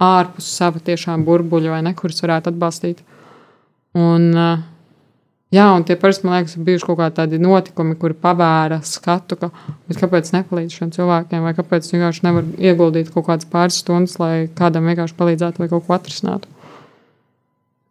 ārpus 0.03 0.51
sava 0.59 0.83
tiešām 0.85 1.25
burbuļa 1.27 1.73
vai 1.73 1.83
ne, 1.87 1.95
kurus 1.97 2.23
varētu 2.23 2.53
atbalstīt. 2.53 3.01
Un, 3.97 4.31
jā, 5.55 5.67
un 5.77 5.85
tie 5.87 5.97
parasti, 6.01 6.27
man 6.27 6.39
liekas, 6.39 6.57
bijuši 6.67 6.89
kaut 6.89 7.01
kādi 7.01 7.39
notikumi, 7.43 7.97
kuri 8.01 8.17
pavēra 8.19 8.81
skatu, 8.87 9.39
ka 9.41 9.51
kāpēc 10.01 10.33
nepalīdz 10.35 10.79
šiem 10.79 10.91
cilvēkiem, 10.95 11.47
vai 11.47 11.55
kāpēc 11.57 11.89
vienkārši 11.93 12.27
nevar 12.27 12.51
ieguldīt 12.59 13.13
kaut 13.15 13.29
kādas 13.29 13.49
pāris 13.51 13.79
stundas, 13.83 14.19
lai 14.23 14.49
kādam 14.59 14.91
vienkārši 14.91 15.17
palīdzētu 15.19 15.63
vai 15.63 15.71
kaut 15.73 15.87
ko 15.87 15.97
atrisinātu. 15.97 16.51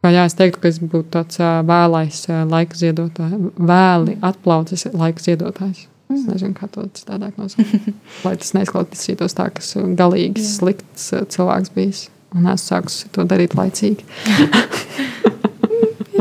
Kā, 0.03 0.11
jā, 0.11 0.25
es 0.27 0.35
teiktu, 0.35 0.59
ka 0.59 0.67
es 0.67 0.81
būtu 0.83 1.07
tāds 1.15 1.39
vēlais 1.39 2.25
laika 2.51 2.75
ziedotājs, 2.75 3.49
vēli 3.55 4.17
atplaucis 4.19 4.89
laika 4.91 5.23
ziedotājs. 5.23 5.85
Es 6.13 6.25
nezinu, 6.27 6.53
kā 6.57 6.67
to 6.69 6.83
citādāk 6.93 7.39
nosaukt. 7.39 7.87
Lai 8.25 8.35
tas 8.37 8.51
neizklausītos 8.57 9.37
tā, 9.37 9.47
ka 9.55 9.63
esmu 9.63 9.95
galīgi 9.97 10.43
slikts 10.45 11.07
cilvēks 11.33 11.71
bijis 11.73 12.07
un 12.35 12.49
esmu 12.51 12.67
sākus 12.67 13.03
to 13.15 13.25
darīt 13.29 13.55
laicīgi. 13.57 14.03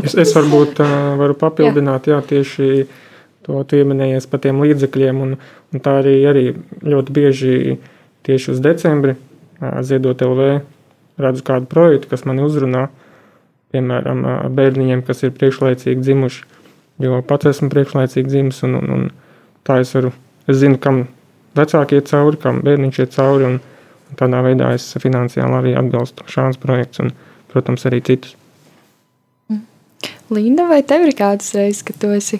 es, 0.03 0.15
es 0.19 0.33
varbūt 0.35 0.81
uh, 0.83 1.13
varu 1.19 1.35
papildināt, 1.39 2.09
jā. 2.09 2.19
jā, 2.19 2.27
tieši 2.29 2.85
to 3.43 3.63
pieminējies 3.67 4.27
par 4.31 4.41
tiem 4.43 4.61
līdzekļiem, 4.63 5.21
un, 5.25 5.35
un 5.73 5.83
tā 5.83 5.97
arī, 6.01 6.15
arī 6.29 6.45
ļoti 6.83 7.15
bieži 7.15 7.55
tieši 8.27 8.53
uz 8.53 8.61
decembri 8.63 9.15
uh, 9.15 9.79
ziedot 9.85 10.21
LV 10.23 10.51
redzu 11.23 11.45
kādu 11.45 11.69
projektu, 11.71 12.09
kas 12.11 12.25
mani 12.29 12.45
uzrunā, 12.45 12.87
piemēram, 13.73 14.23
uh, 14.23 14.37
bērniņiem, 14.53 15.03
kas 15.07 15.25
ir 15.25 15.35
priekšlaicīgi 15.39 16.05
dzimuši, 16.05 16.45
jo 17.03 17.19
pats 17.27 17.51
esmu 17.53 17.71
priekšlaicīgi 17.73 18.31
dzimis, 18.31 18.63
un, 18.67 18.79
un, 18.79 18.95
un 18.97 19.09
tā 19.67 19.81
es 19.83 19.93
varu, 19.97 20.13
es 20.47 20.59
zinu, 20.61 20.79
kam 20.81 21.05
vecāki 21.57 21.99
iet 21.99 22.11
cauri, 22.11 22.39
kam 22.41 22.61
bērniņš 22.65 23.01
iet 23.03 23.17
cauri, 23.17 23.49
un, 23.49 23.59
un 24.09 24.19
tādā 24.19 24.43
veidā 24.45 24.73
es 24.77 24.87
finansiāli 25.01 25.59
arī 25.59 25.75
atbalstu 25.79 26.27
šādus 26.29 26.61
projektus 26.61 27.05
un, 27.05 27.13
protams, 27.53 27.85
arī 27.89 28.01
citus. 28.05 28.37
Linda, 30.33 30.67
vai 30.69 30.81
tev 30.87 31.07
ir 31.07 31.15
kādas 31.17 31.53
reizes, 31.57 31.83
kad 31.87 31.99
tu 32.01 32.09
esi, 32.15 32.39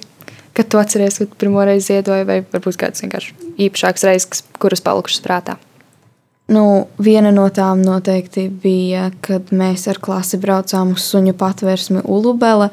kad 0.57 0.69
tu 0.71 0.81
atceries, 0.81 1.19
kad 1.21 1.37
pirmo 1.39 1.63
reizi 1.67 1.91
ziedoji, 1.91 2.27
vai 2.29 2.41
varbūt 2.53 2.79
kāds 2.81 3.05
vienkārši 3.05 3.53
īpašāks 3.67 4.07
reizes, 4.09 4.43
kuras 4.61 4.83
palikušas 4.85 5.23
prātā? 5.25 5.57
Nu, 6.51 6.89
viena 6.99 7.31
no 7.31 7.47
tām 7.53 7.81
noteikti 7.85 8.49
bija, 8.49 9.07
kad 9.23 9.53
mēs 9.55 9.87
ar 9.91 10.01
klasi 10.03 10.37
braucām 10.41 10.91
uz 10.97 11.05
suņu 11.07 11.33
patvērsmi 11.39 12.03
Ulubele. 12.03 12.69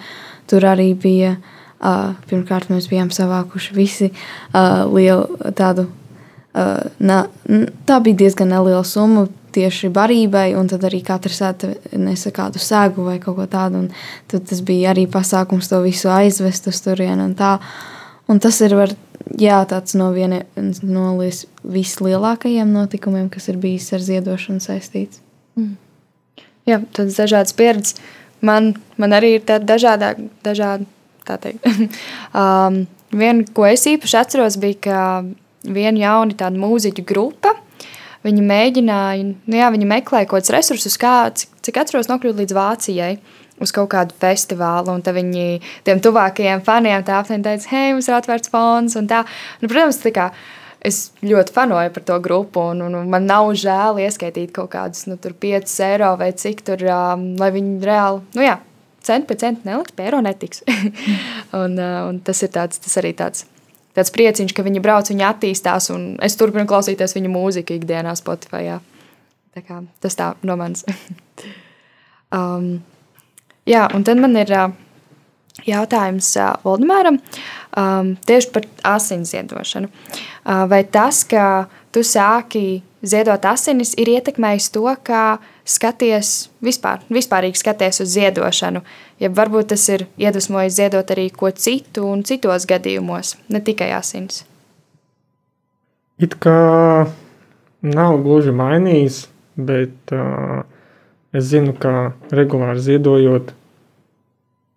Tur 0.50 0.66
arī 0.66 0.90
bija 0.98 1.36
Uh, 1.80 2.10
pirmkārt, 2.28 2.68
mēs 2.68 2.90
bijām 2.90 3.08
savākuši 3.08 3.72
visi 3.72 4.10
uh, 4.12 4.82
lielu 4.92 5.52
tādu. 5.56 5.86
Uh, 6.50 6.88
na, 6.98 7.24
tā 7.86 8.00
bija 8.02 8.24
diezgan 8.24 8.50
neliela 8.50 8.82
summa 8.86 9.28
tieši 9.54 9.90
barībai, 9.94 10.50
un 10.58 10.68
tad 10.70 10.84
arī 10.86 11.00
katrs 11.06 11.40
nesa 11.98 12.32
kādu 12.34 12.62
sēgu 12.62 13.04
vai 13.06 13.18
kaut 13.22 13.38
ko 13.38 13.46
tādu. 13.50 13.84
Tad 14.30 14.48
tas 14.50 14.62
bija 14.66 14.94
arī 14.94 15.06
pasākums 15.10 15.70
to 15.70 15.80
visu 15.84 16.10
aizvest 16.12 16.70
uz 16.70 16.82
turieni. 16.84 17.28
Un, 17.28 17.36
tā. 17.38 17.56
un 18.30 18.42
tas 18.42 18.60
ir 18.66 18.74
var, 18.78 18.94
jā, 19.38 19.60
tāds 19.70 19.96
no 19.98 20.10
vienas 20.14 20.82
no 20.82 21.12
vislielākajiem 21.18 22.72
notikumiem, 22.74 23.28
kas 23.32 23.50
ir 23.50 23.60
bijis 23.62 23.90
ar 23.96 24.06
ziedošanu 24.06 24.62
saistīts. 24.64 25.22
Mm. 25.58 25.76
Jā, 26.68 26.80
tādas 26.94 27.18
dažādas 27.18 27.56
pieredzes. 27.56 27.98
Man, 28.44 28.72
man 29.00 29.12
arī 29.12 29.36
ir 29.36 29.44
tāda 29.44 29.74
dažādā, 29.74 30.14
dažāda 30.44 30.86
tā 31.28 31.36
teikt. 31.42 31.66
um, 32.40 32.82
viena, 33.12 33.44
ko 33.54 33.66
es 33.68 33.84
īpaši 33.90 34.18
atceros, 34.22 34.56
bija, 34.60 34.78
ka 34.86 35.00
viena 35.64 36.00
jauna 36.00 36.36
tāda 36.36 36.60
mūziķu 36.60 37.04
grupa. 37.08 37.54
Viņi 38.24 38.42
mēģināja, 38.44 39.28
nu 39.48 39.56
jā, 39.56 39.68
viņi 39.72 39.88
meklēja 39.88 40.28
kaut 40.28 40.42
kādus 40.42 40.52
resursus, 40.52 40.98
kā, 41.00 41.30
cik, 41.32 41.54
cik 41.64 41.78
atceros, 41.80 42.10
nokļūt 42.10 42.42
līdz 42.42 42.56
Vācijai 42.56 43.14
uz 43.60 43.72
kaut 43.76 43.90
kādu 43.94 44.16
festivālu. 44.20 44.92
Un 44.92 45.04
viņi 45.04 45.60
tiem 45.86 46.00
tuvākajiem 46.04 46.64
faniem 46.64 47.04
tā 47.04 47.20
aptuveni 47.20 47.46
teica, 47.46 47.70
hei, 47.72 47.94
mums 47.94 48.08
ir 48.08 48.16
atvērts 48.18 48.52
fons. 48.52 48.96
Un 49.00 49.08
tā. 49.08 49.22
Nu, 49.62 49.70
protams, 49.72 50.00
tā 50.04 50.12
kā, 50.16 50.28
es 50.84 51.10
ļoti 51.24 51.54
fanoju 51.56 51.92
par 51.94 52.06
to 52.08 52.18
grupu, 52.24 52.64
un, 52.72 52.82
un 52.88 53.12
man 53.12 53.28
nav 53.28 53.52
žēl 53.60 54.00
ieskaitīt 54.04 54.52
kaut 54.56 54.72
kādus 54.74 55.06
nu, 55.10 55.16
5 55.20 55.76
eiro 55.86 56.14
vai 56.20 56.32
cik 56.32 56.64
tur, 56.66 56.84
um, 56.88 57.30
lai 57.40 57.50
viņi 57.56 57.78
reāli, 57.84 58.22
nu 58.36 58.44
jā, 58.46 58.56
centi 59.04 59.28
pēc 59.28 59.44
centa 59.44 59.68
neliks, 59.68 59.96
pie 59.96 60.08
eiro 60.08 60.20
netiks. 60.24 60.64
un, 61.60 61.76
uh, 61.76 62.02
un 62.08 62.20
tas 62.24 62.44
ir 62.44 62.52
tāds, 62.56 62.80
tas 62.80 63.00
arī 63.00 63.12
tāds. 63.16 63.44
Tāds 64.00 64.14
prieciņš, 64.14 64.54
ka 64.56 64.64
viņi 64.64 64.80
brauc, 64.80 65.10
viņi 65.12 65.26
attīstās, 65.28 65.90
un 65.92 66.14
es 66.24 66.38
turpinu 66.40 66.64
klausīties 66.64 67.12
viņu 67.18 67.32
mūziku 67.34 67.74
ikdienā 67.76 68.14
Spotify. 68.16 68.62
Jā. 68.64 68.78
Tā 69.52 69.60
kā, 69.66 69.82
tas 70.00 70.16
tā 70.16 70.30
no 70.48 70.56
manis. 70.56 70.86
um, 72.38 72.78
jā, 73.68 73.82
un 73.92 74.06
tad 74.08 74.22
man 74.22 74.38
ir 74.40 74.48
uh, 74.56 74.72
jautājums 75.68 76.30
uh, 76.40 76.54
Valdemāram 76.64 77.20
um, 77.20 78.14
tieši 78.24 78.52
par 78.54 78.68
asins 78.94 79.34
ziedošanu. 79.34 79.90
Uh, 79.90 80.64
vai 80.70 80.80
tas, 80.88 81.20
ka 81.28 81.66
tu 81.92 82.00
sāki 82.06 82.80
ziedot 83.02 83.44
asinis, 83.48 83.94
ir 83.98 84.10
ietekmējis 84.16 84.70
to, 84.74 84.84
kā 85.04 85.38
skaties 85.64 86.50
vispār, 86.64 87.00
vispārīgi 87.12 87.60
skaties 87.60 88.02
uz 88.04 88.12
ziedošanu? 88.16 88.82
Ja 89.20 89.30
varbūt 89.32 89.72
tas 89.74 89.86
ir 89.92 90.06
iedvesmojis 90.20 90.76
ziedot 90.76 91.10
arī 91.12 91.28
ko 91.32 91.50
citu 91.52 92.06
un 92.08 92.24
citos 92.24 92.68
gadījumos, 92.68 93.36
ne 93.48 93.60
tikai 93.64 93.92
asinis. 93.96 94.44
It 96.20 96.36
kā 96.36 97.08
nav 97.80 98.18
gluži 98.24 98.52
mainījis, 98.52 99.22
bet 99.56 100.12
uh, 100.12 100.62
es 101.32 101.48
zinu, 101.52 101.72
ka 101.80 102.12
regulāri 102.34 102.82
ziedojot, 102.84 103.54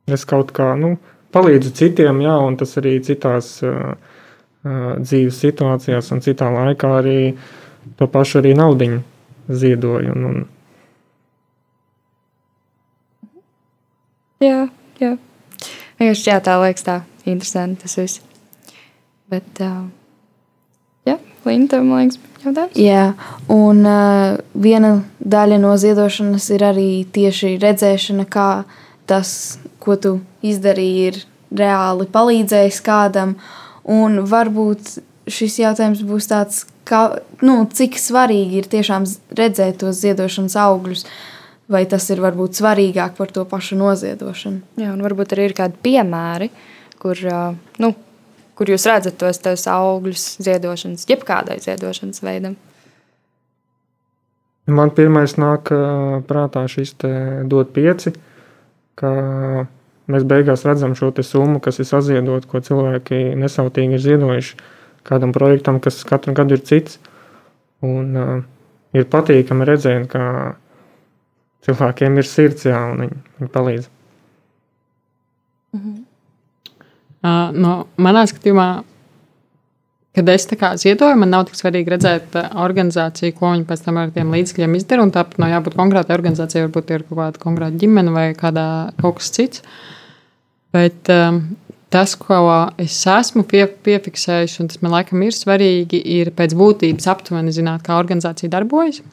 es 0.07 0.23
kaut 0.27 0.53
kā 0.55 0.73
nu, 0.79 0.95
palīdzu 1.35 1.73
citiem, 1.75 2.21
jā, 2.23 2.35
un 2.47 2.55
tas 2.59 2.77
arī 2.79 2.95
citās 3.03 3.57
uh, 3.65 3.95
uh, 4.63 4.95
dzīves 5.01 5.41
situācijās 5.43 6.11
un 6.15 6.23
citā 6.23 6.47
laikā 6.53 6.93
arī 7.01 7.17
to 7.99 8.07
pašu 8.11 8.41
arī 8.41 8.53
naudiņu 8.57 8.99
ziedoju. 9.49 10.13
Un, 10.15 10.25
un... 10.29 10.45
Jā, 14.43 14.67
jā. 14.99 15.15
Vienkārši 15.99 16.29
jā, 16.29 16.37
tā 16.43 16.57
liekas 16.61 16.87
tā 16.87 17.01
interesanti 17.29 17.85
tas 17.85 17.97
viss. 17.99 18.21
Bet, 19.31 19.49
uh, 19.63 19.87
jā, 21.07 21.17
Linda, 21.47 21.79
man 21.85 22.03
liekas, 22.03 22.19
jautājums. 22.43 22.79
Jā, 22.79 23.05
un 23.53 23.83
uh, 23.87 24.39
viena 24.53 24.95
daļa 25.19 25.59
no 25.63 25.75
ziedošanas 25.79 26.49
ir 26.55 26.65
arī 26.67 26.89
tieši 27.15 27.55
redzēšana, 27.63 28.27
kā 28.27 28.49
tas, 29.09 29.59
ko 29.83 29.95
tu 29.99 30.17
izdarīji, 30.45 31.07
ir 31.11 31.23
reāli 31.53 32.07
palīdzējis 32.11 32.81
kādam. 32.85 33.37
Un 33.83 34.21
varbūt 34.27 34.97
šis 35.31 35.59
jautājums 35.59 36.03
būs 36.07 36.29
tāds, 36.31 36.63
kā, 36.87 37.03
nu, 37.45 37.61
cik 37.71 37.97
svarīgi 37.99 38.61
ir 38.61 38.69
tiešām 38.71 39.05
redzēt 39.37 39.81
tos 39.83 40.01
ziedošanas 40.03 40.55
augļus, 40.63 41.05
vai 41.71 41.83
tas 41.89 42.09
ir 42.11 42.21
varbūt 42.23 42.59
svarīgāk 42.59 43.15
par 43.17 43.31
to 43.33 43.45
pašu 43.49 43.77
noziedošanu. 43.79 44.61
Jā, 44.81 44.91
un 44.93 45.03
varbūt 45.05 45.35
arī 45.35 45.49
ir 45.49 45.55
kādi 45.57 45.79
piemēri, 45.85 46.49
kur, 47.01 47.19
nu, 47.83 47.93
kur 48.59 48.73
jūs 48.73 48.87
redzat 48.89 49.17
tos, 49.21 49.39
tos 49.43 49.65
augļus 49.71 50.27
ziedošanas, 50.43 51.07
jebkādai 51.09 51.59
ziedošanas 51.63 52.23
veidam. 52.25 52.59
Man 54.63 54.93
pirmais 54.95 55.35
nāk 55.35 55.73
prātā 56.27 56.61
šis 56.71 56.93
dot 57.51 57.73
pieci, 57.75 58.13
ka 58.99 59.09
mēs 60.11 60.23
beigās 60.27 60.63
redzam 60.67 60.93
šo 60.95 61.11
summu, 61.19 61.59
kas 61.63 61.81
ir 61.83 61.87
saziedota, 61.89 62.47
ko 62.47 62.61
cilvēki 62.63 63.33
nesautīgi 63.39 63.97
ir 63.97 64.03
ziedojuši 64.03 64.72
kādam 65.07 65.33
projektam, 65.35 65.79
kas 65.83 66.03
katru 66.07 66.35
gadu 66.37 66.57
ir 66.57 66.63
cits. 66.67 66.99
Un, 67.83 68.15
uh, 68.15 68.37
ir 68.95 69.09
patīkami 69.11 69.67
redzēt, 69.67 70.07
ka 70.11 70.55
cilvēkiem 71.67 72.17
ir 72.21 72.29
sirds, 72.29 72.67
jā, 72.69 72.79
un 72.93 73.05
viņi, 73.05 73.19
viņi 73.39 73.53
palīdz. 73.53 73.91
-hmm. 75.73 76.01
uh, 77.23 77.51
no 77.55 77.75
manā 77.97 78.25
skatījumā, 78.29 78.67
kad 80.13 80.29
es 80.29 80.45
tā 80.49 80.57
kā 80.59 80.73
ziedoju, 80.77 81.17
man 81.17 81.33
nav 81.33 81.47
tik 81.47 81.57
svarīgi 81.57 81.95
redzēt 81.95 82.37
organizāciju, 82.37 83.33
ko 83.39 83.53
viņi 83.55 83.65
pēc 83.69 83.85
tam 83.87 83.97
ar 83.97 84.13
tiem 84.13 84.33
līdzekļiem 84.35 84.77
izdara. 84.77 85.07
Tāpat 85.15 85.41
nav 85.41 85.49
jābūt 85.55 85.77
konkrētai 85.79 86.17
organizācijai, 86.17 86.67
varbūt 86.67 86.93
ir 86.93 87.05
kaut 87.07 87.17
kāda 87.17 87.41
konkrēta 87.41 87.81
ģimene 87.81 88.13
vai 88.13 88.27
kādā, 88.37 88.67
kaut 89.01 89.17
kas 89.21 89.31
cits. 89.33 89.63
Bet 90.73 91.09
um, 91.13 91.41
tas, 91.93 92.15
ko 92.17 92.39
es 92.81 92.95
esmu 93.07 93.43
pie, 93.49 93.65
piefiksējis, 93.85 94.59
un 94.63 94.71
tas 94.71 94.81
man 94.81 94.95
laikam 94.95 95.21
ir 95.25 95.35
svarīgi, 95.35 95.99
ir 96.17 96.31
pēc 96.35 96.55
būtības 96.57 97.09
aptuveni 97.13 97.53
zināt, 97.53 97.85
kā 97.85 97.99
organizācija 97.99 98.51
darbojas. 98.53 99.03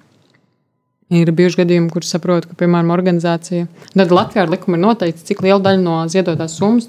Ir 1.11 1.33
bijuši 1.35 1.59
gadījumi, 1.65 1.91
kur 1.91 2.07
saprotu, 2.07 2.53
ka, 2.53 2.57
piemēram, 2.61 2.93
organizācija, 2.95 3.67
tad 3.97 4.13
Latvijā 4.15 4.45
ar 4.45 4.53
likumu 4.53 4.79
ir 4.79 4.85
noteikts, 4.85 5.25
cik 5.27 5.43
liela 5.43 5.59
daļa 5.65 5.83
no 5.83 5.97
ziedotās 6.13 6.55
summas 6.55 6.87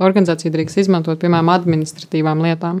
organizācija 0.00 0.54
drīkst 0.54 0.80
izmantot, 0.86 1.20
piemēram, 1.20 1.52
administratīvām 1.52 2.40
lietām. 2.46 2.80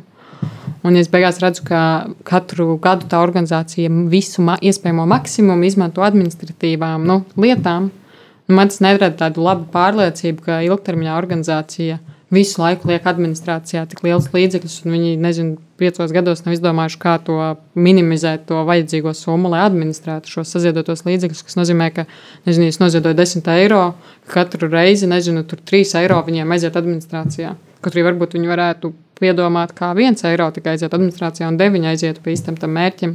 Un 0.86 0.96
ja 0.96 1.02
es 1.02 1.10
beigās 1.12 1.42
redzu, 1.42 1.66
ka 1.68 1.80
katru 2.24 2.78
gadu 2.80 3.08
tā 3.10 3.20
organizācija 3.20 3.90
visu 4.08 4.44
ma 4.46 4.56
iespējamo 4.64 5.04
maksimumu 5.10 5.66
izmanto 5.68 6.04
administratīvām 6.06 7.04
nu, 7.04 7.20
lietām, 7.36 7.90
nu, 7.90 8.56
man 8.56 8.70
tas 8.72 8.80
nerada 8.80 9.10
tādu 9.26 9.44
labu 9.44 9.66
pārliecību, 9.74 10.46
ka 10.46 10.62
ilgtermiņā 10.64 11.18
organizācija 11.18 11.98
visu 12.34 12.60
laiku 12.60 12.88
liek 12.90 13.06
administrācijā 13.08 13.84
tik 13.88 14.02
liels 14.04 14.28
līdzekļus, 14.34 14.76
un 14.84 14.94
viņi, 14.94 15.12
nezinu, 15.22 15.56
piecos 15.80 16.12
gados 16.12 16.42
nav 16.44 16.56
izdomājuši, 16.56 16.98
kā 17.00 17.14
to 17.24 17.38
minimizēt, 17.78 18.44
to 18.50 18.60
vajadzīgo 18.68 19.14
summu, 19.16 19.50
lai 19.52 19.62
administrētu 19.64 20.32
šos 20.32 20.52
saziedotos 20.52 21.06
līdzekļus. 21.06 21.44
Tas 21.48 21.58
nozīmē, 21.60 21.88
ka, 21.96 22.04
nezinu, 22.48 22.68
es 22.68 22.80
noziedoju 22.82 23.16
10 23.16 23.48
eiro, 23.54 23.82
katru 24.28 24.68
reizi, 24.72 25.08
nezinu, 25.10 25.44
tur 25.48 25.62
3 25.72 25.96
eiro 26.02 26.20
viņiem 26.26 26.56
aiziet 26.56 26.76
administrācijā. 26.80 27.54
Kaut 27.80 27.94
arī 27.94 28.04
varbūt 28.10 28.36
viņi 28.36 28.50
varētu 28.50 28.92
piedomāt, 29.18 29.72
kā 29.78 29.94
1 29.94 30.20
eiro 30.28 30.50
tikai 30.54 30.76
aiziet 30.76 30.94
administrācijā 30.94 31.48
un 31.48 31.56
9 31.60 31.88
aiziet 31.92 32.20
pa 32.24 32.34
īstam 32.34 32.58
tam 32.60 32.74
mērķim. 32.76 33.14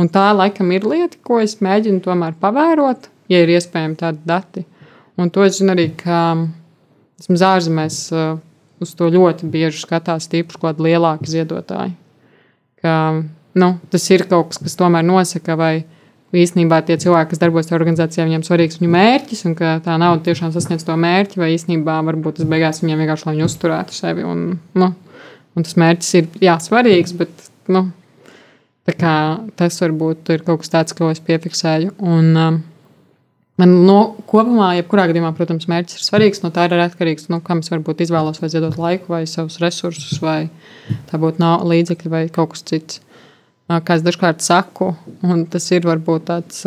Un 0.00 0.08
tā 0.10 0.30
laikam 0.34 0.72
ir 0.72 0.86
lieta, 0.88 1.20
ko 1.22 1.38
es 1.44 1.58
mēģinu 1.62 2.00
tomēr 2.02 2.34
pavērot, 2.40 3.06
ja 3.30 3.42
ir 3.44 3.52
iespējami 3.52 3.98
tādi 4.00 4.24
dati. 4.26 4.64
Un 5.20 5.28
to 5.30 5.44
es 5.44 5.58
zinu 5.60 5.74
arī, 5.76 5.90
ka 6.00 6.16
Vismaz 7.22 7.44
ārzemēs 7.46 7.98
uh, 8.16 8.40
uz 8.82 8.92
to 8.98 9.08
ļoti 9.12 9.46
bieži 9.52 9.84
skatās 9.84 10.26
tīpaši 10.32 10.58
kaut 10.58 10.72
kādi 10.72 10.88
lielāki 10.88 11.30
ziedotāji. 11.30 11.94
Ka, 12.82 12.94
nu, 13.58 13.68
tas 13.92 14.08
ir 14.10 14.26
kaut 14.30 14.50
kas, 14.50 14.58
kas 14.64 14.78
tomēr 14.78 15.06
nosaka, 15.06 15.54
vai 15.58 15.74
īstenībā 16.32 16.80
tie 16.86 16.96
cilvēki, 17.00 17.30
kas 17.30 17.42
darbojas 17.42 17.68
tajā 17.68 17.78
organizācijā, 17.78 18.26
viņiem 18.26 18.44
svarīgs 18.46 18.80
viņu 18.80 18.90
mērķis, 18.94 19.44
un 19.48 19.56
ka 19.58 19.76
tā 19.84 19.96
nauda 20.00 20.24
tiešām 20.26 20.52
sasniedz 20.54 20.86
to 20.88 20.96
mērķi, 20.98 21.40
vai 21.40 21.52
īstenībā 21.54 21.98
varbūt 22.08 22.40
tas 22.40 22.48
beigās 22.48 22.82
viņiem 22.82 23.04
vienkārši 23.04 23.28
lai 23.28 23.36
viņi 23.36 23.46
uzturētu 23.46 23.96
sevi. 23.96 24.24
Un, 24.26 24.44
nu, 24.80 24.88
un 25.54 25.68
tas 25.68 25.76
mērķis 25.78 26.14
ir 26.18 26.30
jā, 26.42 26.56
svarīgs, 26.64 27.14
bet 27.20 27.50
nu, 27.72 27.84
kā, 28.88 29.16
tas 29.60 29.78
varbūt 29.84 30.32
ir 30.34 30.46
kaut 30.48 30.64
kas 30.64 30.72
tāds, 30.72 30.96
ko 30.96 31.12
es 31.12 31.20
piefiksēju. 31.22 31.94
Un, 32.00 32.32
um, 32.32 32.60
Man 33.62 33.76
no, 33.86 33.98
kopumā, 34.26 34.72
jebkurā 34.80 35.04
gadījumā, 35.06 35.28
protams, 35.38 35.68
mērķis 35.70 36.00
ir 36.00 36.02
svarīgs. 36.02 36.40
No 36.42 36.50
tā 36.50 36.64
ir 36.66 36.80
atkarīgs, 36.82 37.28
nu, 37.30 37.38
kam 37.46 37.60
es 37.62 37.70
varbūt 37.70 38.00
izvēlos, 38.02 38.40
vai 38.42 38.50
ziedot 38.50 38.74
laiku, 38.80 39.12
vai 39.14 39.20
savus 39.30 39.60
resursus, 39.62 40.18
vai 40.24 40.48
tā 41.10 41.20
būtu 41.22 41.38
nav 41.38 41.62
līdzekļi 41.70 42.10
vai 42.10 42.24
kaut 42.32 42.56
kas 42.56 42.66
cits. 42.66 42.98
Kā 43.70 43.94
es 43.94 44.02
dažkārt 44.02 44.42
saku, 44.42 44.90
un 45.22 45.44
tas 45.52 45.68
ir 45.70 45.86
varbūt 45.86 46.26
tāds 46.32 46.64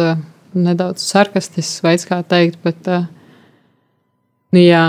nedaudz 0.56 1.04
sarkastisks 1.04 1.84
veids, 1.84 2.08
kā 2.08 2.22
teikt, 2.24 2.62
bet 2.64 2.88
nu, 2.88 4.62
jā, 4.62 4.86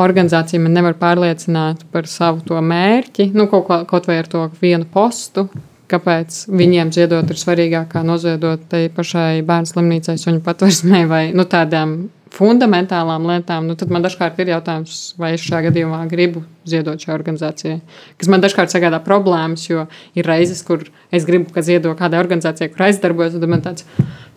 organizācija 0.00 0.62
man 0.64 0.72
nevar 0.78 0.96
pārliecināt 0.96 1.84
par 1.92 2.08
savu 2.08 2.40
to 2.46 2.56
mērķi, 2.56 3.34
nu, 3.36 3.50
kaut, 3.52 3.68
kaut 3.90 4.08
vai 4.08 4.22
ar 4.22 4.32
to 4.32 4.46
vienu 4.62 4.88
postu, 4.88 5.50
kāpēc 5.90 6.44
viņiem 6.50 6.92
ziedot 6.94 7.30
ir 7.30 7.40
svarīgāk 7.40 7.90
kā 7.94 8.04
noziedot 8.06 8.62
tai 8.70 8.86
pašai 8.94 9.42
bērnu 9.46 9.70
slimnīcai, 9.70 10.16
suņu 10.20 10.42
patversmē 10.46 11.04
vai 11.10 11.24
nu, 11.36 11.46
tādām 11.48 11.98
fundamentālām 12.34 13.26
lietām, 13.26 13.66
nu, 13.66 13.74
tad 13.78 13.90
man 13.92 14.04
dažkārt 14.04 14.38
ir 14.40 14.52
jautājums, 14.52 15.00
vai 15.20 15.32
es 15.34 15.42
šajā 15.44 15.66
gadījumā 15.68 16.00
gribu 16.10 16.44
ziedot 16.68 17.02
šai 17.02 17.12
organizācijai. 17.16 17.80
Kas 18.20 18.30
man 18.30 18.42
dažkārt 18.44 18.72
sagādā 18.72 19.00
problēmas, 19.02 19.66
jo 19.66 19.86
ir 20.18 20.28
reizes, 20.30 20.62
kur 20.66 20.84
es 21.10 21.26
gribu, 21.26 21.50
ka 21.54 21.64
ziedo 21.66 21.92
kādai 21.98 22.20
organizācijai, 22.22 22.70
kur 22.72 22.86
aizdarbojas, 22.86 23.34
tad 23.34 23.50
man 23.50 23.64
tāds, 23.64 23.86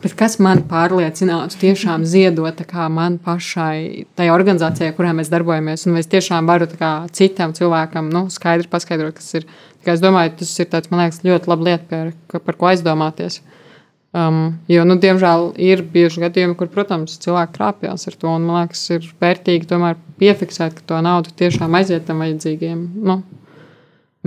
bet 0.02 0.18
kas 0.20 0.40
man 0.42 0.64
pārliecinātu 0.70 1.60
tiešām 1.62 2.08
ziedot 2.10 2.66
kā 2.70 2.90
man 2.90 3.20
pašai, 3.22 4.08
tai 4.18 4.32
organizācijai, 4.34 4.96
kurā 4.98 5.14
mēs 5.14 5.32
darbojamies, 5.34 5.86
un 5.88 6.02
es 6.02 6.10
tiešām 6.10 6.50
varu 6.50 6.70
citam 7.14 7.54
cilvēkam 7.54 8.10
nu, 8.14 8.26
skaidri 8.34 8.72
paskaidrot, 8.72 9.20
kas 9.20 9.40
ir. 9.42 9.48
Es 9.84 10.00
domāju, 10.00 10.38
tas 10.40 10.52
ir 10.64 10.70
tāds, 10.72 10.88
liekas, 10.88 11.26
ļoti 11.28 11.50
laba 11.52 11.66
lieta, 11.68 12.06
par, 12.32 12.40
par 12.40 12.56
ko 12.56 12.70
aizdomāties. 12.70 13.42
Um, 14.14 14.60
jo, 14.70 14.84
nu, 14.86 15.00
diemžēl, 15.02 15.48
ir 15.58 15.82
bieži 15.90 16.22
gadījumi, 16.22 16.54
kur, 16.58 16.68
protams, 16.70 17.16
cilvēki 17.24 17.56
krāpjas 17.56 18.06
ar 18.12 18.18
to. 18.22 18.30
Un, 18.30 18.44
man 18.46 18.60
liekas, 18.62 18.84
ir 18.94 19.08
vērtīgi 19.24 19.66
tomēr 19.72 19.98
piefiksēt, 20.22 20.76
ka 20.78 20.86
to 20.92 21.00
naudu 21.02 21.34
tiešām 21.40 21.74
aiziet 21.80 22.06
tam 22.06 22.22
vajadzīgiem 22.22 22.84
nu, 23.10 23.16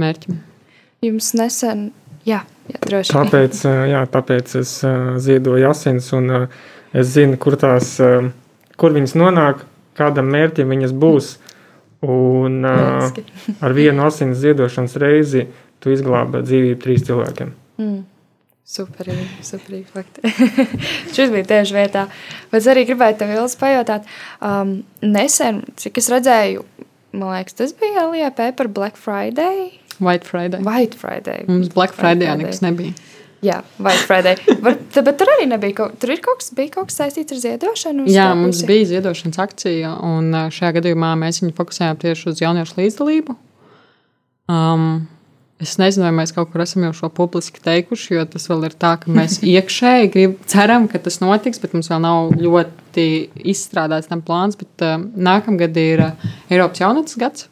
mērķim. 0.03 0.41
Jums 1.07 1.29
nesen, 1.39 1.85
jā, 2.27 2.41
jā 2.73 2.81
droši 2.83 3.15
vien. 3.15 3.31
Tāpēc, 3.31 3.61
jā, 3.93 4.01
tāpēc 4.17 4.57
es 4.65 4.73
ziedoju 5.29 5.71
asins, 5.71 6.11
un 6.19 6.35
es 6.35 7.13
zinu, 7.15 7.39
kur 7.39 7.55
tās, 7.61 7.95
kur 8.81 8.97
viņas 8.99 9.15
nonāk, 9.23 9.63
kādam 9.95 10.35
mērķim 10.35 10.75
viņas 10.75 10.97
būs. 10.99 11.31
Un 12.11 12.67
ar 12.67 13.79
vienu 13.79 14.03
asins 14.11 14.43
ziedošanas 14.43 14.99
reizi 14.99 15.47
tu 15.79 15.95
izglābi 15.95 16.43
dzīvību 16.43 16.83
trīs 16.83 17.07
cilvēkiem. 17.07 17.55
Mm. 17.79 18.05
Superīgi, 18.67 19.45
superīgi 19.47 19.87
fakti. 19.95 20.31
Šis 21.15 21.31
bija 21.31 21.47
tieši 21.53 21.77
vietā. 21.77 22.09
Bet 22.51 22.67
arī 22.73 22.83
gribēju 22.89 23.21
tev 23.21 23.31
Ilis 23.37 23.55
pajautāt, 23.61 24.09
um, 24.43 24.81
nesen, 25.07 25.63
cik 25.79 26.01
es 26.03 26.11
redzēju, 26.11 26.65
man 27.15 27.31
liekas, 27.31 27.55
tas 27.61 27.75
bija 27.79 28.09
LIP 28.11 28.43
par 28.59 28.73
Black 28.75 28.99
Friday. 28.99 29.71
White 30.03 30.27
Friday. 30.27 30.67
White 30.67 30.99
Friday. 30.99 31.47
Mums 31.47 31.71
Black 31.73 31.95
Friday 31.95 32.35
nekas 32.43 32.61
nebija. 32.65 32.93
Jā, 33.47 33.61
White 33.79 34.03
Friday. 34.09 34.43
Var, 34.65 34.79
bet 34.83 35.15
tur 35.21 35.31
arī 35.37 35.47
nebija 35.47 35.79
kaut, 35.85 35.99
tur 36.03 36.17
kaut 36.25 36.43
kas, 36.43 36.51
bija 36.57 36.75
kaut 36.75 36.91
kas 36.91 36.99
saistīts 37.05 37.37
ar 37.37 37.43
ziedošanu. 37.47 38.11
Jā, 38.11 38.33
mums 38.35 38.65
pusi. 38.65 38.71
bija 38.73 38.93
ziedošanas 38.97 39.45
akcija, 39.47 39.95
un 40.11 40.35
šajā 40.57 40.75
gadījumā 40.81 41.15
mēs 41.23 41.39
viņu 41.45 41.55
fokusējām 41.55 42.01
tieši 42.03 42.33
uz 42.33 42.43
jauniešu 42.43 42.81
līdzdalību. 42.81 43.37
Um, 44.51 45.07
Es 45.57 45.79
nezinu, 45.81 46.05
vai 46.05 46.13
mēs 46.19 46.35
kaut 46.37 46.51
kur 46.53 46.61
esam 46.61 46.85
jau 46.85 46.93
šo 46.99 47.09
publiski 47.17 47.63
teikuši, 47.65 48.11
jo 48.19 48.25
tas 48.29 48.45
vēl 48.51 48.67
ir 48.69 48.75
tā, 48.77 48.93
ka 49.01 49.13
mēs 49.13 49.39
iekšēji 49.55 50.11
grib, 50.13 50.39
ceram, 50.53 50.85
ka 50.93 51.01
tas 51.01 51.23
notiks, 51.23 51.63
bet 51.63 51.73
mums 51.73 51.89
vēl 51.89 52.03
nav 52.05 52.35
ļoti 52.37 53.07
izstrādāts 53.55 54.11
tam 54.11 54.21
plāns. 54.27 54.59
Bet 54.61 54.85
uh, 54.85 54.99
nākamgad 55.01 55.79
ir 55.81 56.03
uh, 56.11 56.27
Eiropas 56.53 56.85
jaunatnes 56.85 57.17
gads. 57.23 57.49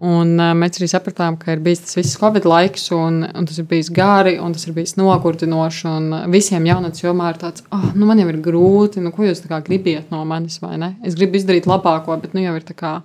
Un, 0.00 0.32
uh, 0.40 0.54
mēs 0.56 0.80
arī 0.80 0.88
sapratām, 0.88 1.36
ka 1.36 1.52
ir 1.52 1.60
bijis 1.60 1.84
tas 1.84 1.98
viss 1.98 2.16
Covid 2.16 2.48
laiks, 2.48 2.88
un, 2.96 3.20
un 3.28 3.50
tas 3.50 3.60
ir 3.60 3.68
bijis 3.68 3.92
gari, 3.92 4.38
un 4.40 4.56
tas 4.56 4.64
ir 4.64 4.72
bijis 4.80 4.96
nogurdinoši. 4.96 5.86
Un 5.92 6.18
visiem 6.32 6.72
jaunatnes 6.72 7.04
jomā 7.04 7.34
ir 7.34 7.44
tāds, 7.44 7.68
oh, 7.68 7.90
nu 7.92 8.08
man 8.08 8.24
jau 8.24 8.30
ir 8.32 8.40
grūti, 8.48 9.04
nu 9.04 9.12
ko 9.12 9.28
jūs 9.28 9.44
gribat 9.44 10.08
no 10.08 10.24
manis, 10.24 10.56
vai 10.64 10.78
ne? 10.80 10.94
Es 11.04 11.20
gribu 11.20 11.36
izdarīt 11.36 11.68
labāko, 11.68 12.16
bet 12.22 12.32
nu 12.32 12.48
jau 12.48 12.56
ir 12.56 12.64
tā 12.64 12.80
kā, 12.80 12.98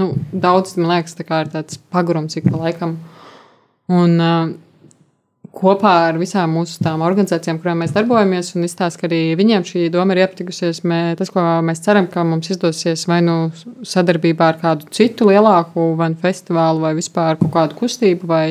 nu, 0.00 0.14
daudz, 0.32 0.78
man 0.80 0.94
liekas, 0.96 1.20
tā 1.20 1.28
kā 1.28 1.44
ir 1.44 1.52
tāds 1.52 1.76
pagurums 1.92 2.40
ik 2.40 2.48
pa 2.48 2.56
laikam. 2.56 3.02
Un, 3.92 4.18
uh, 4.22 4.52
kopā 5.52 5.92
ar 6.08 6.18
visām 6.20 6.54
mūsu 6.56 6.80
tām 6.82 7.02
organizācijām, 7.04 7.58
kurām 7.60 7.82
mēs 7.82 7.92
darbojamies, 7.94 8.52
un 8.56 8.66
izstāst, 8.66 8.98
ka 9.00 9.06
arī 9.08 9.20
viņiem 9.38 9.64
šī 9.68 9.84
doma 9.92 10.14
ir 10.14 10.22
iepatikusies. 10.24 10.82
Mē, 10.88 11.00
tas, 11.18 11.30
ko 11.32 11.44
mēs 11.64 11.84
ceram, 11.84 12.08
ka 12.10 12.24
mums 12.26 12.50
izdosies 12.54 13.04
vai 13.10 13.20
nu 13.24 13.36
sadarbībā 13.86 14.48
ar 14.52 14.60
kādu 14.62 14.88
citu 14.94 15.28
lielāku 15.28 15.92
vai 15.98 16.12
nu 16.14 16.20
festivālu, 16.22 16.82
vai 16.86 16.94
vispār 16.98 17.40
kādu 17.42 17.78
kustību, 17.78 18.28
vai 18.30 18.46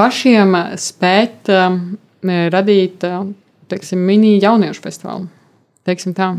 pašiem 0.00 0.56
spēt 0.80 1.52
um, 1.54 1.80
radīt 2.22 3.06
teiksim, 3.72 4.02
mini 4.04 4.36
jauniešu 4.42 4.84
festivālu. 4.84 5.30
Teiksim 5.86 6.14
tā, 6.18 6.34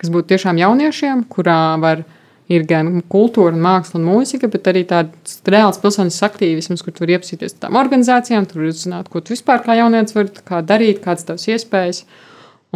kas 0.00 0.12
būtu 0.12 0.34
tiešām 0.34 0.60
jauniešiem, 0.60 1.24
kurā 1.32 1.60
var 1.80 2.04
būt 2.04 2.18
ir 2.50 2.64
gan 2.68 2.98
kultūra, 3.10 3.54
māksla 3.54 4.00
un 4.00 4.08
mūzika, 4.08 4.50
bet 4.50 4.66
arī 4.70 4.82
tāds 4.88 5.38
reāls 5.50 5.78
pilsonisks 5.82 6.24
aktīvisms, 6.26 6.82
kur 6.82 6.94
tu 6.94 7.04
vari 7.04 7.16
iepazīties 7.16 7.54
ar 7.54 7.62
tām 7.66 7.78
organizācijām, 7.80 8.48
tur 8.50 8.66
uzzināt, 8.70 9.10
ko 9.12 9.22
tu 9.22 9.36
vispār 9.36 9.62
kā 9.66 9.78
jaunietis 9.78 10.16
vari 10.16 10.44
kā 10.50 10.60
darīt, 10.66 11.02
kādas 11.04 11.28
tavas 11.28 11.46
iespējas. 11.50 12.04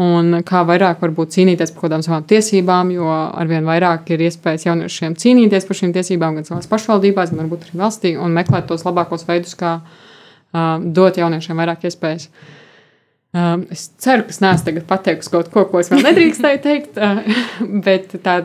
Un 0.05 0.41
kā 0.43 0.65
vairāk 0.67 0.99
varbūt 1.05 1.37
cīnīties 1.37 1.71
par 1.71 1.79
kaut 1.79 1.85
kādām 1.87 2.03
savām 2.03 2.25
tiesībām, 2.27 2.89
jo 2.91 3.07
arvien 3.07 3.67
vairāk 3.67 4.09
ir 4.11 4.25
iespējas 4.27 4.67
jauniešiem 4.67 5.15
cīnīties 5.23 5.69
par 5.69 5.79
šīm 5.79 5.93
tiesībām, 5.95 6.35
gan 6.35 6.49
savās 6.49 6.67
pašvaldībās, 6.71 7.31
gan 7.31 7.45
varbūt 7.45 7.69
arī 7.69 7.79
valstī, 7.79 8.13
un 8.19 8.35
meklēt 8.35 8.67
tos 8.67 8.83
labākos 8.83 9.23
veidus, 9.29 9.55
kā 9.61 9.77
uh, 9.85 10.83
dot 10.99 11.23
jauniešiem 11.23 11.63
vairāk 11.63 11.87
iespējas. 11.87 12.27
Uh, 12.27 12.65
Um, 13.35 13.65
es 13.75 13.89
ceru, 13.99 14.23
ka 14.23 14.31
es 14.31 14.37
neesmu 14.39 14.63
tagad 14.69 14.85
pateikusi 14.87 15.31
kaut 15.33 15.49
ko, 15.51 15.65
ko 15.67 15.81
es 15.83 15.89
vēl 15.91 16.05
nedrīkstēju 16.07 16.59
teikt. 16.63 16.99
Uh, 17.03 17.25
bet 17.87 18.13
tā, 18.23 18.37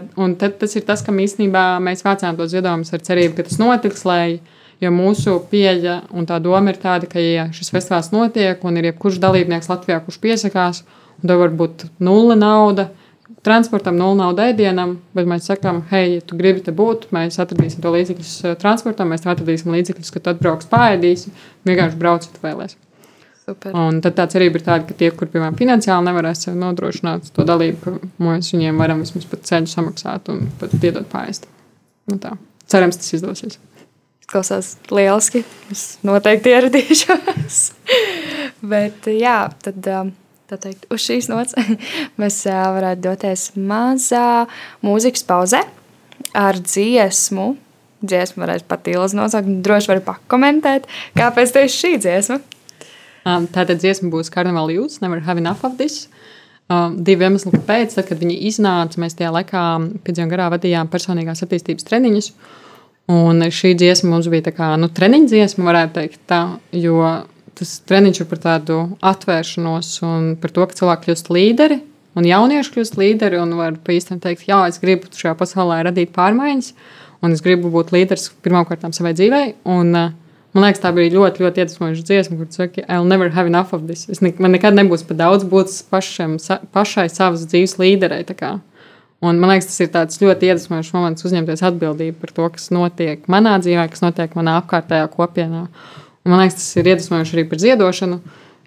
tas 0.41 0.73
ir 0.79 0.85
tas, 0.87 1.03
ka 1.05 1.13
īstenībā 1.13 1.65
mēs 1.85 2.01
vācām 2.01 2.39
tos 2.39 2.49
ziedojumus 2.55 2.89
ar 2.97 3.03
cerību, 3.05 3.35
ka 3.37 3.45
tas 3.45 3.59
notiks. 3.61 4.01
Lai, 4.09 4.39
jo 4.81 4.89
mūsu 4.95 5.35
pieeja 5.51 5.99
un 6.09 6.25
tā 6.25 6.39
doma 6.41 6.73
ir 6.73 6.79
tāda, 6.81 7.05
ka, 7.11 7.21
ja 7.21 7.45
šis 7.53 7.69
festivāls 7.75 8.09
notiek 8.15 8.65
un 8.65 8.81
ir 8.81 8.89
jebkurš 8.89 9.21
dalībnieks 9.21 9.69
Latvijā, 9.69 9.99
kurš 10.07 10.17
piesakās, 10.25 10.81
un 11.21 11.29
tev 11.29 11.43
var 11.43 11.53
būt 11.61 11.85
nulle 12.01 12.39
nauda. 12.39 12.89
Transportam 13.45 13.93
nulle 13.99 14.17
nauda 14.23 14.49
ēdienam, 14.49 14.97
bet 15.13 15.29
mēs 15.29 15.45
sakām, 15.51 15.83
hei, 15.93 16.15
ja 16.17 16.25
tu 16.25 16.35
gribi 16.39 16.65
te 16.65 16.73
būt, 16.75 17.11
mēs 17.13 17.37
atradīsim 17.39 17.85
to 17.85 17.93
līdzekļus 17.93 18.35
uh, 18.41 18.57
transportam, 18.59 19.13
mēs 19.13 19.29
atradīsim 19.29 19.69
līdzekļus, 19.77 20.11
ka 20.17 20.25
tu 20.25 20.33
atbrauks 20.33 20.67
pārēdīsi, 20.73 21.37
vienkārši 21.69 22.01
brauciet 22.01 22.41
vēlēsies. 22.41 22.88
Super. 23.49 23.73
Un 23.73 23.97
tad 24.05 24.13
tā 24.19 24.27
cerība 24.29 24.59
ir 24.59 24.65
tāda, 24.67 24.85
ka 24.85 24.97
tie, 24.97 25.09
kur 25.15 25.29
piemēram 25.31 25.57
finansiāli 25.57 26.05
nevarēs 26.05 26.45
sev 26.45 26.57
nodrošināt 26.59 27.31
to 27.33 27.45
dalību, 27.47 27.79
ka 27.81 28.11
mēs 28.21 28.51
viņiem 28.53 28.77
varam 28.77 29.01
vismaz 29.01 29.25
pat 29.31 29.47
ceļu 29.49 29.71
samaksāt 29.71 30.29
un 30.29 30.45
pat 30.61 30.75
iedot 30.77 31.07
pāriest. 31.09 31.49
Nu 32.09 32.19
tā. 32.21 32.35
Cerams, 32.69 32.99
tas 33.01 33.17
izdosies. 33.17 33.57
Klausās 34.29 34.75
lieliski. 34.93 35.41
Es 35.73 35.97
noteikti 36.05 36.53
ieradīšos. 36.53 37.61
Bet 38.73 39.09
jā, 39.09 39.39
tad. 39.65 39.89
Um, 39.89 40.13
teikt, 40.49 40.85
uz 40.89 41.03
šīs 41.05 41.27
nots 41.29 41.57
mēs 42.21 42.41
uh, 42.49 42.69
varētu 42.73 43.03
doties 43.05 43.49
mazā 43.57 44.45
mūzikas 44.85 45.25
pauzē 45.29 45.63
ar 46.37 46.61
dziesmu. 46.61 47.51
Dziesmu 47.99 48.45
varēs 48.45 48.63
pat 48.69 48.87
ilgi 48.87 49.17
nosaukt, 49.17 49.49
droši 49.65 49.91
var 49.91 49.99
pakomentēt, 50.13 50.87
kāpēc 51.17 51.57
tieši 51.57 51.81
šī 51.81 51.91
dziesma. 52.05 52.39
Um, 53.27 53.47
tātad 53.51 53.81
dziesma 53.81 54.11
būs 54.13 54.31
Carnival 54.31 54.71
Youth, 54.71 55.01
Never 55.03 55.19
Have 55.25 55.41
Enough 55.41 55.65
of 55.67 55.77
This. 55.79 56.07
Um, 56.69 56.99
divu 57.03 57.25
iemeslu 57.25 57.51
pēc, 57.65 57.95
tad, 57.97 58.05
kad 58.11 58.21
viņi 58.21 58.37
iznāca, 58.51 59.01
mēs 59.01 59.17
tajā 59.17 59.31
laikā 59.33 59.63
piedzīvojām 60.05 60.31
garā 60.31 60.47
vadījām 60.53 60.91
personīgās 60.91 61.43
attīstības 61.45 61.87
treniņus. 61.87 62.31
Un 63.09 63.41
šī 63.49 63.73
dziesma 63.73 64.11
mums 64.13 64.29
bija 64.29 64.45
tā 64.51 64.53
kā 64.53 64.69
nu, 64.77 64.91
treniņa 64.93 65.31
dziesma, 65.31 65.65
varētu 65.71 65.95
teikt, 65.97 66.19
tā, 66.29 66.43
jo 66.77 67.01
tas 67.57 67.71
treniņš 67.89 68.21
ir 68.21 68.29
par 68.29 68.43
tādu 68.43 68.77
atvēršanos 69.01 69.89
un 70.05 70.29
par 70.39 70.53
to, 70.53 70.67
ka 70.69 70.77
cilvēki 70.77 71.09
kļūst 71.09 71.31
līderi 71.33 71.79
un 72.19 72.27
jaunieši 72.27 72.73
kļūst 72.75 72.97
līderi 72.99 73.39
un 73.41 73.57
var 73.57 73.75
īstam 73.91 74.21
teikt, 74.21 74.45
jā, 74.49 74.61
es 74.69 74.79
gribu 74.81 75.09
šajā 75.15 75.33
pasaulē 75.39 75.81
radīt 75.89 76.13
pārmaiņas 76.15 76.71
un 77.25 77.35
es 77.35 77.43
gribu 77.43 77.71
būt 77.73 77.91
līderis 77.95 78.29
pirmkārt 78.45 78.85
savai 78.95 79.15
dzīvei. 79.17 79.45
Un, 79.73 79.91
uh, 79.97 80.13
Man 80.55 80.65
liekas, 80.65 80.81
tā 80.81 80.89
bija 80.95 81.11
ļoti, 81.13 81.43
ļoti 81.43 81.61
iedvesmojoša 81.61 82.05
dziesma, 82.07 82.39
kur 82.39 82.47
saka, 82.49 82.81
I'll 82.89 83.05
never 83.05 83.29
have 83.35 83.45
enough 83.45 83.75
of 83.77 83.83
this. 83.85 84.07
Es 84.09 84.23
ne, 84.25 84.31
man 84.41 84.55
nekad 84.55 84.73
nebūs 84.73 85.03
par 85.05 85.19
daudz 85.19 85.45
būt 85.49 85.75
pašam, 85.91 86.39
sa, 86.41 86.57
pašai 86.73 87.05
savas 87.13 87.45
dzīves 87.51 87.77
līderei. 87.77 88.25
Un 89.19 89.37
man 89.37 89.51
liekas, 89.51 89.67
tas 89.69 89.83
ir 89.83 89.91
tāds 89.93 90.17
ļoti 90.23 90.49
iedvesmojošs 90.49 90.95
moments 90.95 91.27
uzņemties 91.27 91.61
atbildību 91.69 92.17
par 92.21 92.33
to, 92.33 92.47
kas 92.55 92.69
notiek 92.73 93.29
manā 93.29 93.57
dzīvē, 93.61 93.85
kas 93.91 94.01
notiek 94.01 94.33
manā 94.39 94.57
apkārtējā 94.63 95.11
kopienā. 95.13 95.67
Un 96.25 96.33
man 96.33 96.41
liekas, 96.41 96.57
tas 96.63 96.81
ir 96.81 96.89
iedvesmojoši 96.95 97.37
arī 97.37 97.45
par 97.51 97.61
ziedošanu, 97.61 98.19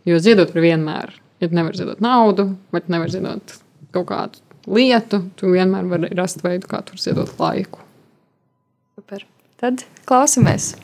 jo 0.07 0.23
ziedot 0.23 0.55
var 0.55 0.67
vienmēr. 0.69 1.19
Ja 1.43 1.51
tu 1.51 1.59
nevari 1.59 1.83
ziedot 1.83 2.05
naudu, 2.05 2.53
vai 2.71 2.85
tu 2.85 2.95
nevari 2.95 3.17
ziedot 3.17 3.59
kaut 3.97 4.07
kādu 4.13 4.43
lietu, 4.71 5.25
tu 5.35 5.51
vienmēr 5.51 5.89
vari 5.91 6.15
rast 6.15 6.45
veidu, 6.47 6.71
kā 6.71 6.85
tur 6.87 7.01
ziedot 7.03 7.35
laiku. 7.43 7.83
Super. 8.95 9.27
Tad 9.59 9.87
klausamies! 10.07 10.75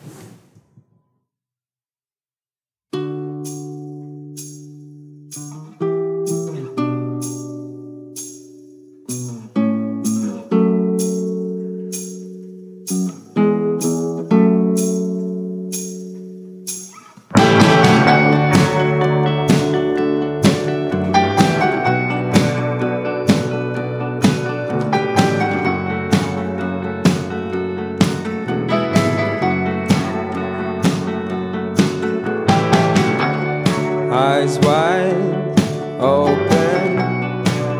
eyes 34.28 34.58
wide 34.58 35.56
open, 36.00 36.96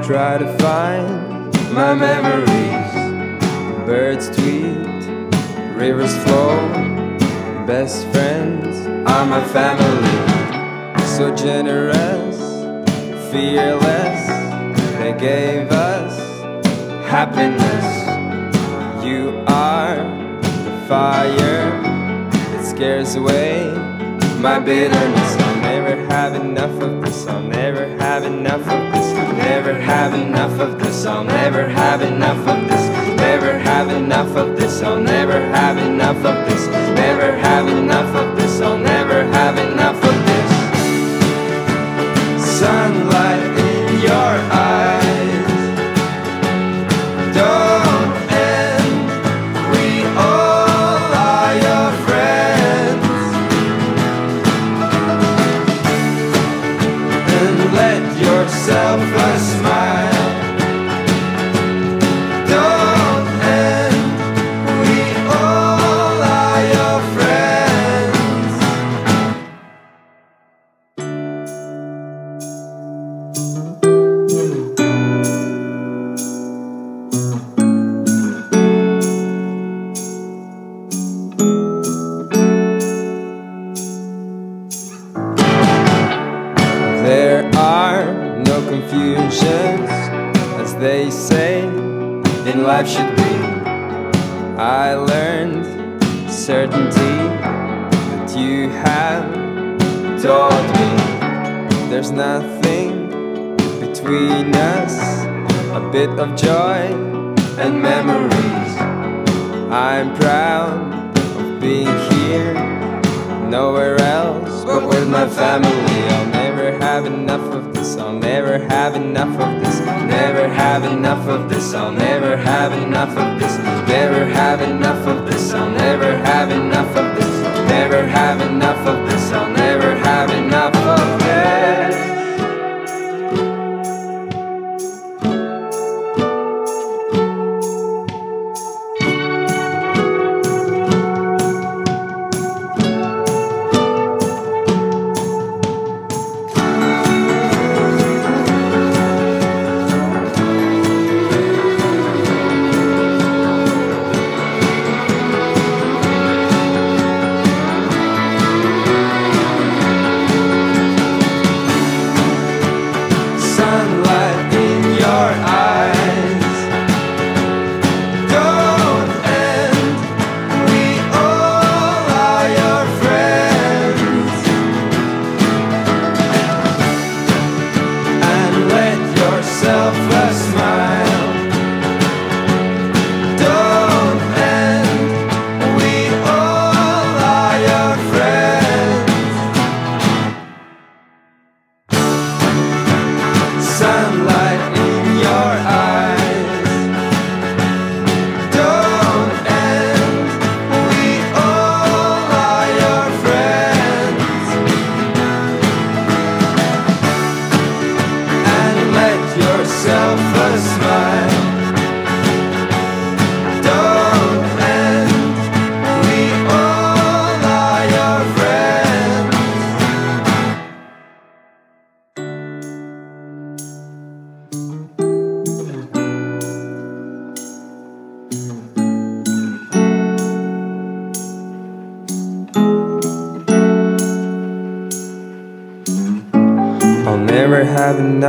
try 0.03 0.39
to 0.39 0.49
find 0.57 1.53
my 1.75 1.93
memories. 1.95 2.93
Birds 3.85 4.31
tweet, 4.31 5.03
rivers 5.77 6.17
flow, 6.25 6.57
best 7.67 8.07
friends 8.13 8.87
are 9.13 9.27
my 9.27 9.45
family. 9.57 10.19
So 11.17 11.35
generous, 11.37 12.39
fearless, 13.31 14.21
they 14.99 15.15
gave 15.19 15.71
us 15.71 16.17
happiness. 17.15 17.89
You 19.05 19.45
are 19.47 19.97
the 20.67 20.75
fire 20.89 21.71
that 22.53 22.65
scares 22.65 23.17
away 23.17 23.71
my 24.41 24.59
bitterness 24.59 25.48
have 26.19 26.35
enough 26.35 26.83
of 26.83 27.01
this. 27.01 27.29
I'll 27.29 27.41
never 27.41 27.87
have 27.99 28.25
enough 28.25 28.67
of 28.67 28.93
this. 28.93 29.13
Never 29.39 29.73
have 29.73 30.15
enough 30.15 30.59
of 30.59 30.77
this. 30.81 31.07
I'll 31.07 31.23
never 31.23 31.69
have 31.69 32.03
enough 32.03 32.45
of 32.49 32.69
this. 32.69 32.89
Never 33.21 33.57
have 33.57 33.89
enough 33.89 34.35
of 34.37 34.57
this. 34.57 34.83
I'll 34.83 34.99
never 34.99 35.39
have 35.39 35.79
enough 35.79 36.25
of 36.25 36.37
this. 36.49 36.67
Never 36.97 37.37
have 37.37 37.69
enough 37.69 38.13
of 38.17 38.37
this. 38.37 38.61
I'll 38.61 38.79
never 38.79 39.23
have 39.27 39.59
enough 39.59 40.03
of 40.11 40.17
this. 40.27 40.51
Sunlight. 42.59 43.68
Mm-hmm. 77.29 77.58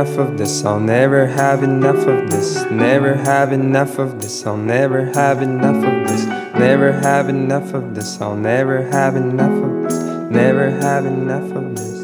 Enough 0.00 0.16
of 0.18 0.38
this. 0.38 0.64
I'll 0.64 0.80
never 0.80 1.26
have 1.26 1.62
enough 1.62 2.06
of 2.06 2.30
this. 2.30 2.64
Never 2.70 3.16
have 3.16 3.52
enough 3.52 3.98
of 3.98 4.18
this. 4.18 4.46
I'll 4.46 4.56
never 4.56 5.04
have 5.12 5.42
enough 5.42 5.76
of 5.76 6.08
this. 6.08 6.24
Never 6.56 6.92
have 6.92 7.28
enough 7.28 7.74
of 7.74 7.94
this. 7.94 8.18
I'll 8.18 8.34
never 8.34 8.80
have 8.88 9.16
enough 9.16 9.52
of 9.62 9.82
this. 9.82 9.98
Never 10.32 10.70
have 10.70 11.04
enough 11.04 11.52
of 11.52 11.76
this. 11.76 11.98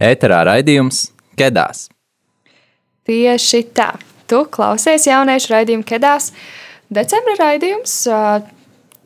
Ēterā 0.00 0.44
raidījums 0.52 1.06
Kedās. 1.32 1.88
Tieši 3.08 3.64
tā. 3.72 3.94
Tu 4.28 4.44
klausies 4.52 5.08
jauniešu 5.08 5.56
raidījumu 5.56 5.88
Kedās. 5.88 6.34
Decembra 6.92 7.40
raidījums 7.40 8.02
ā, 8.12 8.42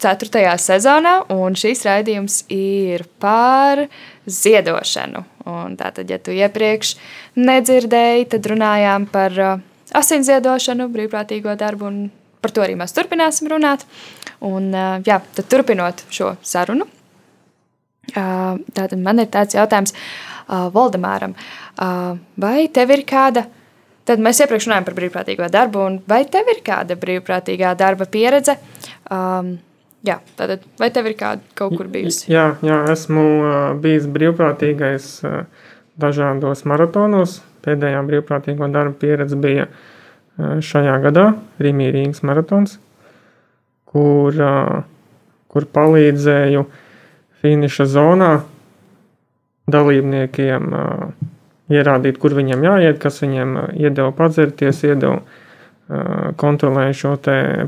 ceturtajā 0.03 0.55
sezonā, 0.61 1.15
un 1.33 1.57
šīs 1.59 1.85
raidījums 1.87 2.43
ir 2.53 3.07
par 3.23 3.87
ziedošanu. 4.27 5.25
Un 5.51 5.77
tātad, 5.81 6.09
ja 6.11 6.19
tu 6.19 6.35
iepriekš 6.35 6.95
nedzirdēji, 7.37 8.29
tad 8.35 8.51
runājām 8.51 9.09
par 9.13 9.39
ā, 9.39 9.55
asins 9.97 10.29
ziedošanu, 10.31 10.89
brīvprātīgo 10.93 11.55
darbu, 11.61 11.91
un 11.91 11.99
par 12.45 12.55
to 12.55 12.65
arī 12.65 12.77
mēs 12.81 12.97
turpināsim 12.97 13.51
runāt. 13.53 13.85
Un, 14.45 14.71
ā, 14.73 14.87
jā, 15.07 15.21
tad 15.37 15.51
turpinot 15.53 16.05
šo 16.13 16.35
sarunu, 16.45 16.89
ā, 18.13 18.25
tātad 18.77 18.97
man 19.01 19.23
ir 19.23 19.31
tāds 19.33 19.57
jautājums 19.57 19.97
Valdemāram. 20.45 21.33
Vai 22.37 22.67
tev 22.69 22.91
ir 22.93 23.07
kāda 23.09 23.47
Tad 24.05 24.21
mēs 24.21 24.37
iepriekš 24.45 24.67
runājām 24.69 24.85
par 24.85 24.97
brīvprātīgo 24.99 25.47
darbu, 25.49 25.85
un 25.89 25.95
vai 26.09 26.25
tev 26.29 26.51
ir 26.53 26.59
kāda 26.65 26.97
brīvprātīgā 27.01 27.71
darba 27.81 28.05
pieredze? 28.05 28.59
Um, 29.09 29.55
jā, 30.05 30.19
tātad, 30.39 30.65
vai 30.81 30.91
tev 30.95 31.09
ir 31.11 31.17
kāda 31.19 31.57
kaut 31.59 31.77
kur 31.79 31.89
bijusi? 31.91 32.29
Jā, 32.33 32.55
jā 32.65 32.83
esmu 32.93 33.25
uh, 33.41 33.57
bijis 33.81 34.07
brīvprātīgais 34.13 35.11
uh, 35.25 35.43
dažādos 36.01 36.65
maratonos. 36.69 37.41
Pēdējā 37.65 38.01
brīvprātīgo 38.05 38.69
darba 38.73 38.97
pieredze 39.01 39.39
bija 39.41 39.69
uh, 39.69 40.59
šajā 40.65 40.97
gadā, 41.07 41.29
Rīgā 41.63 41.93
Rīgas 41.95 42.25
maratons, 42.27 42.79
kur, 43.89 44.35
uh, 44.37 44.83
kur 45.49 45.69
palīdzēju 45.79 46.67
finiša 47.45 47.87
zonā 47.89 48.33
dalībniekiem 49.71 50.69
uh, 50.75 51.07
ierādīt, 51.73 52.21
kur 52.21 52.37
viņiem 52.37 52.67
jāiet, 52.67 53.01
kas 53.01 53.23
viņiem 53.25 53.57
uh, 53.57 53.73
iedeva 53.79 54.13
padzerties, 54.17 54.83
iedeva 54.85 55.23
uh, 55.23 56.35
kontrolēju 56.41 57.01
šo 57.01 57.15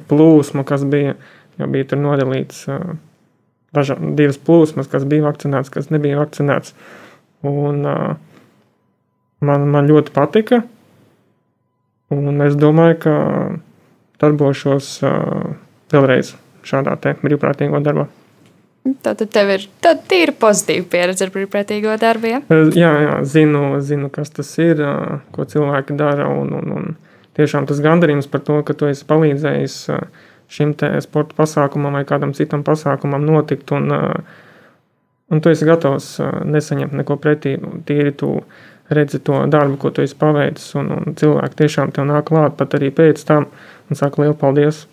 plūsmu, 0.08 0.64
kas 0.68 0.84
bija, 0.84 1.16
jo 1.60 1.68
bija 1.72 1.90
tur 1.90 2.00
nodalīts 2.02 2.64
uh, 2.70 2.96
daža, 3.76 3.98
divas 4.18 4.38
plūsmas, 4.42 4.90
kas 4.92 5.06
bija 5.08 5.26
vakcinēts, 5.26 5.72
kas 5.72 5.92
nebija 5.94 6.20
vakcinēts. 6.20 6.74
Un, 7.46 7.82
uh, 7.86 8.16
man, 9.44 9.68
man 9.72 9.90
ļoti 9.90 10.14
patika, 10.16 10.62
un 12.14 12.44
es 12.46 12.58
domāju, 12.58 13.00
ka 13.06 13.16
darbošos 14.22 14.92
uh, 15.04 15.56
vēlreiz 15.92 16.34
šādā 16.66 16.96
brīvprātīgo 17.22 17.82
darbā. 17.84 18.08
Tātad 19.02 19.30
tev 19.34 19.50
ir 19.50 19.64
tīra 19.82 20.34
pozitīva 20.38 20.86
pieredze 20.90 21.26
ar 21.26 21.32
brīvprātīgo 21.34 21.94
darbu. 21.98 22.30
Ja? 22.30 22.40
Jā, 22.76 22.92
jā 23.02 23.16
zinu, 23.26 23.80
zinu, 23.82 24.10
kas 24.14 24.30
tas 24.34 24.52
ir, 24.62 24.82
ko 25.34 25.46
cilvēki 25.48 25.96
dara. 25.98 26.28
Un, 26.30 26.52
un, 26.54 26.76
un 26.76 26.94
tiešām 27.38 27.66
tas 27.66 27.82
gandarījums 27.82 28.30
par 28.30 28.44
to, 28.46 28.60
ka 28.66 28.76
tu 28.78 28.90
esi 28.90 29.06
palīdzējis 29.08 29.78
ā, 29.90 29.98
šim 30.52 30.74
sporta 31.02 31.36
pasākumam 31.36 31.96
vai 31.98 32.04
kādam 32.08 32.34
citam 32.36 32.64
pasākumam 32.66 33.24
notikt. 33.26 33.72
Un, 33.74 33.90
ā, 33.92 34.00
un 35.32 35.42
tu 35.42 35.50
esi 35.50 35.66
gatavs 35.68 36.16
ā, 36.22 36.30
nesaņemt 36.46 36.94
neko 37.00 37.18
pretī. 37.22 37.56
Nu, 37.60 37.80
Tīri 37.86 38.14
tu 38.16 38.36
redzi 38.88 39.18
to 39.26 39.42
darbu, 39.50 39.78
ko 39.82 39.90
tu 39.90 40.04
esi 40.06 40.16
paveicis. 40.18 40.74
Un, 40.78 40.92
un 40.94 41.16
cilvēki 41.18 41.62
tiešām 41.62 41.94
tev 41.94 42.08
nāk 42.10 42.28
klāt 42.30 42.58
pat 42.58 42.78
arī 42.78 42.92
pēc 42.94 43.24
tam 43.26 43.48
un 43.90 43.98
saka 43.98 44.22
lielu 44.22 44.36
paldies. 44.38 44.84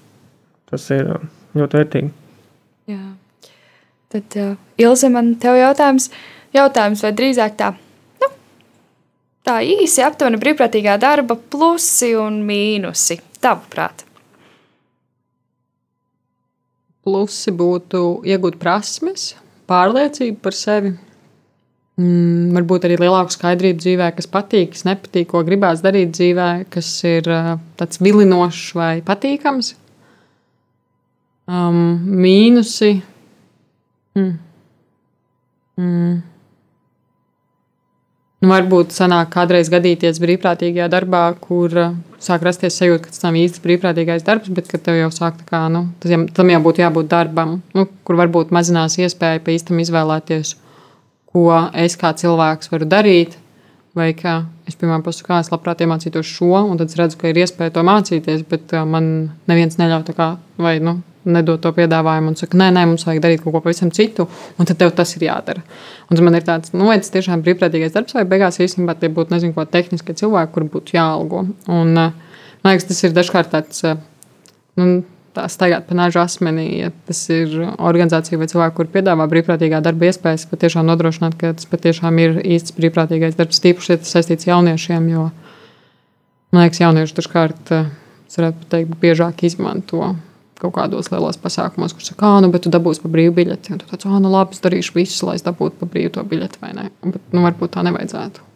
Tas 0.71 0.89
ir 0.95 1.11
ā, 1.15 1.19
ļoti 1.57 1.81
vērtīgi. 1.81 2.13
Jā. 2.91 3.03
Tad, 4.13 4.37
uh, 4.37 4.55
Ilze, 4.81 5.09
man 5.09 5.33
te 5.41 5.53
jautājums, 5.57 6.09
jautājums, 6.53 7.01
vai 7.05 7.13
drīzāk 7.17 7.55
tā, 7.57 7.71
nu, 8.21 8.29
tā 9.45 9.55
īsi 9.65 10.03
aptuveni 10.05 10.37
brīvprātīgā 10.41 10.99
darba 11.01 11.37
plusi 11.37 12.11
un 12.17 12.43
mīnusi, 12.45 13.17
tavuprāt? 13.41 14.05
Plusi 17.03 17.51
būtu 17.51 18.23
iegūt 18.31 18.59
prasmes, 18.61 19.33
pārliecību 19.67 20.39
par 20.43 20.55
sevi. 20.55 20.93
Mm, 21.99 22.55
varbūt 22.55 22.87
arī 22.87 22.95
lielāku 22.97 23.35
skaidrību 23.35 23.83
dzīvē, 23.83 24.07
kas 24.17 24.29
patīk, 24.31 24.71
kas 24.73 24.85
nepatīk, 24.87 25.27
ko 25.29 25.43
gribās 25.45 25.83
darīt 25.83 26.15
dzīvē, 26.15 26.47
kas 26.73 26.89
ir 27.05 27.29
uh, 27.29 27.51
tāds 27.77 28.01
vilinošs 28.01 28.71
vai 28.79 28.93
patīkams. 29.05 29.75
Um, 31.45 31.99
mīnusi. 32.23 32.95
Mm. 34.17 34.33
Mm. 35.77 36.17
Nu, 38.43 38.49
varbūt 38.51 38.91
sanāk 38.91 39.29
kādreiz 39.31 39.69
gadīties 39.71 40.17
brīvprātīgajā 40.19 40.89
darbā, 40.91 41.21
kur 41.39 41.71
uh, 41.79 41.93
sāk 42.19 42.41
rasties 42.43 42.75
sajūta, 42.75 43.05
ka 43.05 43.13
tas 43.13 43.21
nav 43.23 43.37
īsti 43.39 43.61
brīvprātīgais 43.63 44.25
darbs, 44.27 44.51
bet 44.51 44.67
ka 44.67 44.81
tev 44.83 44.97
jau 44.99 45.07
sāk 45.15 45.37
tā 45.39 45.45
kā, 45.47 45.61
nu, 45.71 45.85
tas 46.03 46.11
jau, 46.11 46.19
tam 46.35 46.51
jau 46.51 46.59
būtu 46.65 46.83
jābūt 46.83 47.07
darbam, 47.13 47.53
nu, 47.77 47.85
kur 48.03 48.19
varbūt 48.19 48.51
mazinās 48.51 48.97
iespēja 48.99 49.39
pa 49.45 49.55
īstam 49.55 49.79
izvēlēties, 49.79 50.57
ko 51.31 51.45
es 51.85 51.95
kā 52.01 52.11
cilvēks 52.19 52.73
varu 52.73 52.89
darīt. 52.91 53.39
Vai 53.95 54.09
kā 54.17 54.39
es, 54.65 54.75
piemēram, 54.75 55.05
pasaku, 55.05 55.29
kā 55.29 55.39
es 55.39 55.51
labprāt 55.53 55.85
iemācītos 55.85 56.27
šo, 56.27 56.51
un 56.65 56.79
tad 56.81 56.89
es 56.89 56.97
redzu, 56.99 57.21
ka 57.21 57.29
ir 57.29 57.39
iespēja 57.45 57.77
to 57.77 57.85
mācīties, 57.87 58.43
bet 58.49 58.75
uh, 58.75 58.83
man 58.89 59.07
neviens 59.47 59.79
neļauj 59.79 60.07
tā 60.09 60.17
kā, 60.17 60.29
vai, 60.59 60.79
nu, 60.83 60.97
nedod 61.25 61.61
to 61.63 61.71
piedāvājumu 61.75 62.33
un 62.33 62.37
saka, 62.39 62.57
nē, 62.59 62.69
nē, 62.75 62.83
mums 62.89 63.05
vajag 63.07 63.21
darīt 63.23 63.43
kaut 63.43 63.55
ko 63.55 63.61
pavisam 63.63 63.91
citu, 63.95 64.25
un 64.59 64.69
tad 64.69 64.79
tev 64.81 64.91
tas 64.97 65.15
ir 65.17 65.27
jādara. 65.27 65.63
Un 66.11 66.19
man 66.25 66.37
ir 66.37 66.45
tāds, 66.47 66.73
nu, 66.75 66.87
vai 66.89 66.99
tas 67.01 67.13
tiešām 67.13 67.43
brīvprātīgais 67.45 67.95
darbs, 67.95 68.15
vai 68.17 68.25
beigās 68.29 68.59
īstenībā 68.63 68.97
tie 68.99 69.09
būtu, 69.13 69.33
nezinu, 69.35 69.55
ko 69.55 69.65
tehniski 69.69 70.15
cilvēki, 70.19 70.53
kur 70.55 70.67
būtu 70.75 70.97
jāalgo. 70.97 71.45
Un, 71.71 71.95
uh, 71.95 72.11
man 72.63 72.73
liekas, 72.73 72.89
tas 72.91 73.01
ir 73.05 73.15
dažkārt 73.15 73.53
tāds, 73.53 73.83
uh, 73.87 73.97
nu, 74.79 75.03
tā 75.33 75.47
staigāt 75.49 75.87
pa 75.87 75.97
nāžu 75.97 76.21
asmenī, 76.21 76.67
ja 76.83 76.91
tas 77.07 77.23
ir 77.33 77.55
organizācija 77.73 78.37
vai 78.37 78.49
cilvēki, 78.51 78.75
kur 78.77 78.91
piedāvā 78.93 79.25
brīvprātīgā 79.31 79.79
darba 79.85 80.11
iespējas, 80.11 80.45
patiešām 80.51 80.85
nodrošināt, 80.91 81.39
ka 81.39 81.55
tas 81.57 81.69
patiešām 81.71 82.19
ir 82.21 82.37
īsts 82.43 82.75
brīvprātīgais 82.77 83.39
darbs, 83.39 83.63
tīpaši, 83.63 83.95
ja 83.95 84.03
tas 84.03 84.13
saistīts 84.13 84.49
jauniešiem, 84.49 85.09
jo, 85.15 85.29
man 86.53 86.67
liekas, 86.67 86.83
jaunieši 86.83 87.17
dažkārt, 87.21 87.73
uh, 87.73 87.89
es 88.29 88.37
varētu 88.37 88.69
teikt, 88.69 88.93
biežāk 89.01 89.43
izmanto 89.49 90.13
kaut 90.63 90.75
kādos 90.77 91.11
lielos 91.11 91.39
pasākumos, 91.43 91.95
kur 91.95 92.07
saka, 92.07 92.29
ah, 92.29 92.39
nu, 92.43 92.49
bet 92.53 92.65
tu 92.65 92.71
dabūsi 92.73 93.03
pa 93.03 93.11
brīvu 93.13 93.35
biļeti. 93.41 93.75
Un 93.75 93.81
tu 93.83 93.89
tāds, 93.89 94.07
ah, 94.09 94.19
nu, 94.23 94.31
labi, 94.33 94.55
es 94.55 94.63
darīšu 94.63 94.95
visu, 94.97 95.27
lai 95.27 95.37
es 95.39 95.45
dabūtu 95.45 95.81
pa 95.81 95.89
brīvu 95.91 96.15
to 96.17 96.23
biļeti, 96.31 96.61
vai 96.63 96.71
ne? 96.77 96.87
Bet, 97.03 97.21
nu, 97.35 97.43
varbūt 97.45 97.75
tā 97.75 97.85
nevajadzētu. 97.89 98.49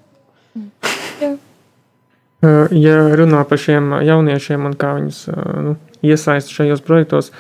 Uh, 0.58 1.36
Ja 2.72 2.98
runā 3.18 3.40
par 3.50 3.58
šiem 3.58 3.96
jauniešiem 4.06 4.68
un 4.70 4.76
kā 4.78 4.92
viņus 5.00 5.24
nu, 5.66 5.74
iesaist 6.06 6.52
šajos 6.54 6.84
projektos, 6.86 7.32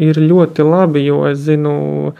ir 0.00 0.20
ļoti 0.22 0.64
labi, 0.64 1.02
jo 1.04 1.18
es 1.28 1.42
zinu, 1.44 2.14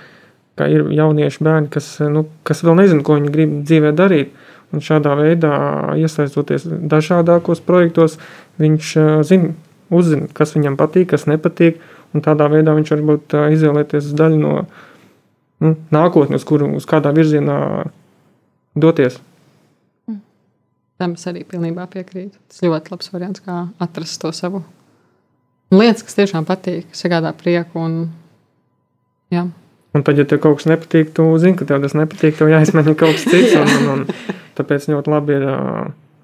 ka 0.56 0.68
ir 0.68 0.90
jaunieši 0.92 1.44
bērni, 1.44 1.70
kas, 1.72 1.88
nu, 2.12 2.26
kas 2.44 2.60
vēl 2.64 2.76
nezina, 2.82 3.04
ko 3.04 3.16
viņi 3.16 3.32
grib 3.32 3.56
dzīvē 3.64 3.94
darīt. 3.96 4.36
Un 4.74 4.82
šādā 4.84 5.14
veidā, 5.16 5.56
iesaistoties 5.96 6.66
dažādos 6.66 7.62
projektos, 7.64 8.18
viņš 8.60 8.92
zina, 9.24 9.54
uzzina, 9.90 10.28
kas 10.34 10.54
viņam 10.56 10.78
patīk, 10.80 11.10
kas 11.12 11.26
nepatīk. 11.30 11.80
Un 12.14 12.22
tādā 12.24 12.46
veidā 12.48 12.74
viņš 12.76 12.92
varbūt 12.94 13.34
izvēlēties 13.56 14.12
daļu 14.16 14.38
no 14.40 14.52
nu, 15.60 15.74
nākotnes, 15.92 16.42
uz 16.42 16.48
kuru 16.48 16.70
uz 16.78 16.86
kādā 16.88 17.12
virzienā 17.16 17.58
doties. 18.78 19.18
Tam 20.96 21.12
es 21.12 21.26
arī 21.28 21.42
pilnībā 21.44 21.84
piekrītu. 21.92 22.38
Tas 22.48 22.64
ļoti 22.64 22.94
labs 22.94 23.12
variants, 23.12 23.42
kā 23.44 23.66
atrast 23.84 24.20
to 24.22 24.32
savu 24.32 24.62
lietas, 25.74 26.04
kas 26.06 26.16
tiešām 26.16 26.46
patīk, 26.48 26.88
sagādā 26.96 27.32
prieku. 27.36 27.82
Un, 27.82 27.98
jā. 29.34 29.46
Un 29.96 30.04
tad, 30.04 30.18
ja 30.20 30.26
tev 30.28 30.40
kaut 30.44 30.60
kas 30.60 30.68
nepatīk, 30.70 31.12
tu 31.16 31.26
zini, 31.42 31.56
ka 31.58 31.68
tev 31.68 31.84
tas 31.84 31.96
nepatīk, 31.96 32.36
tev 32.38 32.52
jāizmēģina 32.52 32.98
kaut 32.98 33.16
kas 33.16 33.26
cits. 33.28 33.56
Un, 33.60 33.72
un, 33.76 34.06
un, 34.06 34.34
tāpēc 34.58 34.88
ļoti 34.92 35.12
labi 35.12 35.36
ir 35.36 35.46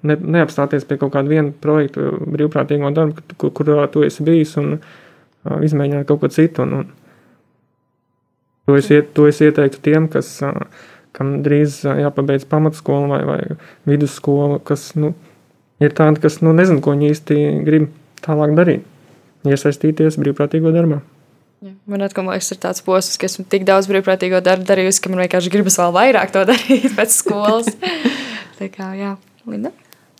ne, 0.07 0.17
neapstāties 0.37 0.85
pie 0.87 0.97
kaut 1.01 1.13
kāda 1.15 1.31
viena 1.31 1.53
projekta, 1.63 2.11
brīvprātīgo 2.35 2.91
darbu, 2.95 3.23
kur, 3.41 3.53
kurā 3.55 3.87
tu 3.91 4.05
esi 4.05 4.25
bijis 4.25 4.55
un 4.61 4.75
uh, 4.77 5.59
izmēģināt 5.65 6.07
kaut 6.09 6.23
ko 6.23 6.31
citu. 6.33 6.65
Un, 6.65 6.81
un, 6.81 6.89
to, 8.67 8.77
es, 8.79 8.89
iet, 8.93 9.13
to 9.17 9.27
es 9.29 9.41
ieteiktu 9.43 9.81
tiem, 9.85 10.09
kas, 10.11 10.35
uh, 10.45 10.89
kam 11.15 11.37
drīz 11.45 11.81
uh, 11.87 11.97
jāpabeidz 12.03 12.47
pamatskola 12.51 13.11
vai, 13.13 13.21
vai 13.29 13.39
vidusskola, 13.89 14.59
kas 14.65 14.91
nu, 14.99 15.13
ir 15.83 15.95
tādi, 15.95 16.23
kas 16.23 16.41
nu, 16.43 16.55
nezina, 16.55 16.83
ko 16.83 16.95
viņi 16.95 17.13
īsti 17.15 17.39
grib 17.67 17.89
tālāk 18.23 18.55
darīt. 18.59 18.89
Iesaistīties 19.43 20.15
brīvprātīgo 20.21 20.71
darbā. 20.71 21.01
Man 21.87 22.03
atkal 22.03 22.25
liekas, 22.27 22.49
ir 22.51 22.59
tāds 22.63 22.83
posms, 22.83 23.15
ka 23.19 23.27
esmu 23.29 23.45
tik 23.51 23.63
daudz 23.67 23.87
brīvprātīgo 23.91 24.41
darbu 24.43 24.67
darījusi, 24.67 24.99
ka 25.03 25.11
man 25.11 25.23
vienkārši 25.23 25.51
gribas 25.51 25.79
vēl 25.79 25.93
vairāk 25.95 26.33
to 26.35 26.43
darīt 26.47 26.89
pēc 26.97 27.15
skolas. 27.15 27.71
Tā 28.59 28.67
kā, 28.71 28.91
jā, 28.99 29.15
Linda. 29.47 29.71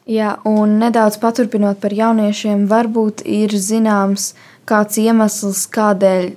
Jā, 0.10 0.34
un 0.44 0.78
nedaudz 0.82 1.16
paturpinot 1.22 1.80
par 1.80 1.94
jauniešiem, 1.96 2.66
varbūt 2.68 3.24
ir 3.24 3.54
zināms 3.56 4.34
kāds 4.68 5.00
iemesls, 5.00 5.64
kādēļ 5.72 6.28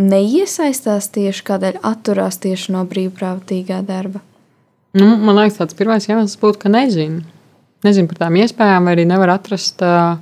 neiesaistās 0.00 1.10
tieši, 1.14 1.44
kādēļ 1.48 1.80
atturās 1.86 2.38
tieši 2.42 2.76
no 2.76 2.84
brīvprātīgā 2.86 3.80
darba. 3.86 4.22
Nu, 4.94 5.12
man 5.18 5.36
liekas, 5.38 5.58
tāds 5.58 5.76
pirmais 5.78 6.06
iemesls 6.08 6.38
būtu, 6.38 6.62
ka 6.64 6.70
nezinu. 6.72 7.22
Nezinu 7.86 8.10
par 8.10 8.24
tām 8.24 8.38
iespējām, 8.38 8.86
vai 8.86 8.94
arī 8.94 9.06
nevar 9.08 9.34
atrast 9.34 9.82
uh, 9.86 10.18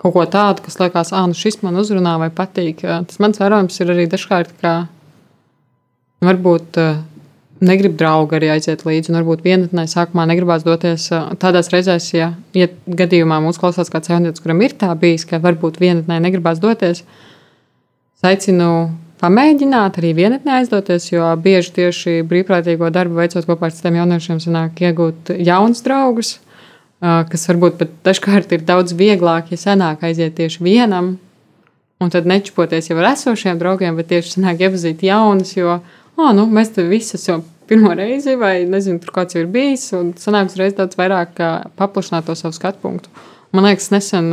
kaut 0.00 0.14
ko 0.14 0.24
tādu, 0.28 0.64
kas 0.64 0.78
liekas, 0.80 1.12
ah, 1.16 1.26
nu 1.28 1.36
šis 1.36 1.60
man 1.64 1.80
uzrunā 1.80 2.16
vai 2.20 2.28
patīk. 2.34 2.84
Tas 2.84 3.20
mans 3.22 3.40
vērojums 3.40 3.80
ir 3.80 3.92
arī 3.94 4.08
dažkārt, 4.10 4.52
ka 4.60 4.74
varbūt 6.24 6.80
uh, 6.82 7.00
negrib 7.64 7.96
draugi 7.98 8.38
arī 8.38 8.50
aiziet 8.54 8.84
līdzi. 8.86 9.12
Un 9.12 9.18
varbūt 9.20 9.42
vienatnē 9.46 9.86
sākumā 9.90 10.26
negribās 10.30 10.64
doties 10.66 11.08
tādās 11.42 11.70
reizēs, 11.72 12.10
ja, 12.14 12.32
ja 12.56 12.68
gadījumā 12.86 13.40
mūsu 13.44 13.62
klausās 13.62 13.90
kāds 13.92 14.12
jaunietis, 14.12 14.42
kuram 14.44 14.62
ir 14.64 14.76
tā 14.78 14.92
bijis, 14.98 15.26
ka 15.28 15.42
varbūt 15.42 15.80
vienatnē 15.82 16.20
negribās 16.24 16.62
doties. 16.62 17.04
Es 18.18 18.26
aicinu 18.26 18.90
pamēģināt 19.22 19.98
arī 20.00 20.12
vienatnē 20.16 20.60
aizdoties, 20.60 21.10
jo 21.10 21.28
bieži 21.42 21.74
tieši 21.78 22.18
brīvprātīgo 22.28 22.90
darbu 22.94 23.18
veicot 23.18 23.46
kopā 23.48 23.68
ar 23.68 23.74
citiem 23.74 23.98
jauniešiem, 24.00 24.42
sanāk 24.42 24.82
iegūt 24.82 25.32
jaunus 25.38 25.82
draugus, 25.86 26.36
kas 27.00 27.48
varbūt 27.50 27.78
pat 27.80 27.96
dažkārt 28.06 28.54
ir 28.54 28.66
daudz 28.66 28.94
vieglāk, 28.98 29.52
ja 29.52 29.60
sanāk 29.60 30.04
aiziet 30.06 30.38
tieši 30.38 30.62
vienam. 30.64 31.16
Un 31.98 32.12
tad 32.14 32.28
nečupoties 32.30 32.86
jau 32.92 32.98
ar 33.00 33.08
esošiem 33.10 33.58
draugiem, 33.58 33.96
bet 33.98 34.06
tieši 34.12 34.36
sanāk 34.36 34.60
iepazīt 34.62 35.02
jaunus, 35.02 35.56
jo 35.56 35.80
oh, 36.18 36.34
nu, 36.36 36.44
mēs 36.50 36.74
te 36.74 36.84
visi 36.88 37.16
esam 37.18 37.44
pirmo 37.68 37.92
reizi, 37.96 38.34
vai 38.40 38.62
nezinu, 38.68 39.00
tur 39.02 39.14
kāds 39.14 39.36
ir 39.38 39.48
bijis. 39.52 39.90
Un 39.96 40.14
sanāks 40.18 40.56
reiz 40.58 40.76
daudz 40.76 40.98
vairāk 40.98 41.38
paplašināt 41.78 42.28
to 42.28 42.36
savu 42.38 42.56
skatu 42.56 42.82
punktu. 42.84 43.12
Man 43.52 43.68
liekas, 43.68 43.90
nesen. 43.94 44.32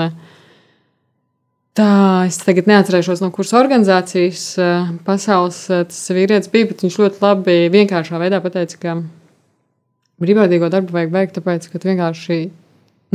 Tā 1.76 1.90
es 2.24 2.38
tagad 2.40 2.70
neatcerēšos, 2.72 3.20
no 3.20 3.34
kuras 3.36 3.52
organizācijas 3.60 4.46
pasaules 5.04 5.58
tas 5.68 6.04
vīrietis 6.16 6.48
bija, 6.54 6.70
bet 6.70 6.86
viņš 6.86 7.00
ļoti 7.02 7.20
labi 7.20 7.56
vienkāršā 7.74 8.22
veidā 8.22 8.40
pateica, 8.44 8.80
ka 8.80 8.94
brīvprātīgo 10.24 10.70
darbu 10.72 10.96
vajag 10.96 11.12
veikt, 11.12 11.36
tāpēc, 11.36 11.68
ka 11.68 11.82
vienkārši 11.84 12.40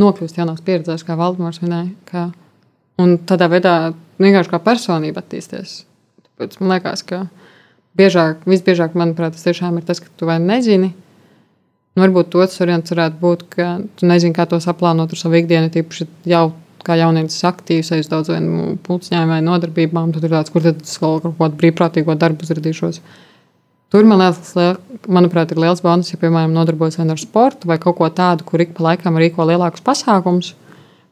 nokļūst 0.00 0.40
jaunās 0.42 0.60
pieredzēs, 0.66 1.06
kā 1.08 1.16
Valdemārs 1.16 1.62
minēja, 1.64 1.94
ka, 2.10 2.26
un 3.00 3.16
tādā 3.24 3.48
veidā 3.48 3.74
vienkārši 4.20 4.52
kā 4.52 4.60
personība 4.68 5.24
attīsties. 5.24 5.78
Tāpēc 6.26 6.60
man 6.60 6.74
liekas, 6.74 7.04
ka 7.08 7.22
biežāk, 7.98 8.44
visbiežāk, 8.48 8.96
manuprāt, 8.98 9.36
tas 9.36 9.46
tiešām 9.46 9.78
ir 9.80 9.86
tas, 9.86 10.02
ka 10.02 10.10
tu 10.16 10.28
vai 10.28 10.38
nezini. 10.42 10.92
Nu, 11.96 12.04
varbūt 12.04 12.36
otrs 12.38 12.60
variants 12.62 12.92
varētu 12.92 13.18
būt, 13.20 13.46
ka 13.54 13.70
tu 13.98 14.06
nezini, 14.06 14.34
kā 14.36 14.46
to 14.48 14.60
saplānot 14.62 15.10
ar 15.10 15.20
savu 15.20 15.40
ikdienu, 15.40 15.72
tīpaši 15.74 16.06
jau 16.30 16.50
kā 16.86 16.96
jaunietis 16.96 17.42
aktīvs, 17.44 17.90
aiz 17.96 18.08
daudz 18.10 18.30
vai 18.32 18.38
nu, 18.44 18.76
pulciņām 18.86 19.34
vai 19.34 19.40
nodarbībām, 19.44 20.14
tad 20.14 20.24
ir 20.24 20.36
tāds, 20.36 20.52
kur 20.54 20.64
tad 20.64 20.80
es 20.84 20.94
vēl 21.02 21.18
kaut 21.24 21.36
kādu 21.40 21.58
brīvprātīgo 21.60 22.16
darbu 22.16 22.46
uzradīšos. 22.46 23.02
Tur 23.90 24.06
man 24.06 24.22
liekas, 24.22 24.54
manuprāt, 25.10 25.50
ir 25.50 25.60
liels 25.64 25.82
bonus, 25.82 26.12
ja, 26.12 26.18
piemēram, 26.20 26.54
nodarbojas 26.54 27.00
ar 27.02 27.18
sportu 27.18 27.68
vai 27.68 27.80
kaut 27.82 27.98
ko 27.98 28.06
tādu, 28.06 28.46
kur 28.46 28.62
ik 28.62 28.72
pa 28.76 28.86
laikam 28.86 29.18
rīko 29.18 29.44
lielākus 29.50 29.82
pasākumus. 29.82 30.54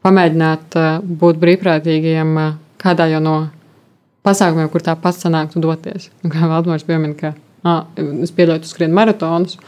Pamēģināt 0.06 0.78
uh, 0.78 1.00
būt 1.02 1.40
brīvprātīgiem 1.42 2.36
uh, 2.38 2.52
kādā 2.78 3.08
jau 3.10 3.18
no 3.18 3.38
pasākumiem, 4.26 4.68
kur 4.72 4.84
tā 4.84 4.94
pats 5.00 5.22
sanāktu 5.24 5.62
doties. 5.62 6.08
Un 6.24 6.32
kā 6.32 6.48
Valdemārs 6.50 6.86
piemin, 6.88 7.14
ka 7.18 7.34
ah, 7.66 7.84
es 8.24 8.32
pieļauju, 8.34 8.64
tu 8.64 8.70
skrien 8.70 8.94
maratonus, 8.94 9.58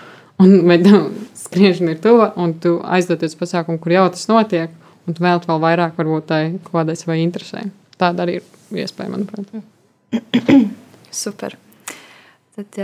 un 0.43 0.57
vai 0.69 0.79
skriešana 1.45 1.95
ir 1.95 2.03
tuva, 2.05 2.33
un 2.41 2.55
tu 2.63 2.79
aizdoties 2.97 3.39
pasākumu, 3.41 3.81
kur 3.83 3.97
jau 3.97 4.07
tas 4.15 4.29
notiek, 4.31 4.75
un 5.07 5.17
tu 5.17 5.25
vēl 5.25 5.43
vēl 5.47 5.65
vairāk 5.65 5.99
varbūt 5.99 6.29
tai 6.31 6.43
kādai 6.67 6.99
savai 6.99 7.21
interesē. 7.25 7.67
Tāda 8.01 8.25
arī 8.25 8.39
ir 8.41 8.85
iespēja, 8.85 9.13
manuprāt. 9.13 9.51
Super. 11.23 11.57
Tad, 12.57 12.79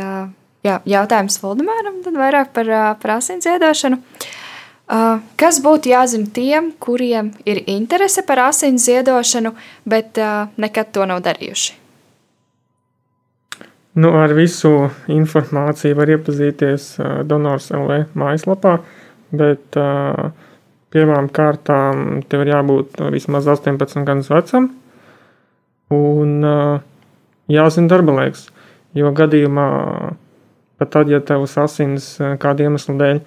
jā, 0.66 0.80
jautājums 0.88 1.38
Valdemāram 1.42 2.02
vairāk 2.06 2.52
par, 2.56 2.72
par 3.02 3.16
asins 3.18 3.46
ziedošanu. 3.46 4.00
Kas 4.86 5.58
būtu 5.64 5.90
jāzina 5.90 6.30
tiem, 6.30 6.70
kuriem 6.78 7.32
ir 7.48 7.58
interese 7.66 8.22
par 8.22 8.44
asins 8.44 8.84
ziedošanu, 8.86 9.50
bet 9.82 10.18
nekad 10.62 10.92
to 10.94 11.06
nav 11.10 11.24
darījuši? 11.26 11.72
Nu, 13.96 14.12
ar 14.20 14.30
visu 14.36 14.90
informāciju 15.10 15.96
var 15.96 16.12
iepazīties 16.12 16.90
Donors 17.26 17.70
LV 17.74 18.12
mājaslapā, 18.14 18.76
bet 19.34 19.78
pirmām 20.94 21.30
kārtām 21.34 22.20
tev 22.28 22.44
ir 22.44 22.52
jābūt 22.52 23.00
vismaz 23.14 23.48
18 23.56 24.04
gadus 24.06 24.28
vecam 24.30 24.68
un 25.96 26.36
jāzina 27.50 27.90
darba 27.90 28.14
laiks. 28.20 28.46
Jo 28.94 29.10
gadījumā, 29.16 29.66
pat 30.78 30.92
tad, 30.94 31.10
ja 31.10 31.18
tavs 31.24 31.56
asins 31.58 32.12
kāda 32.38 32.68
iemesla 32.68 32.94
dēļ 33.00 33.20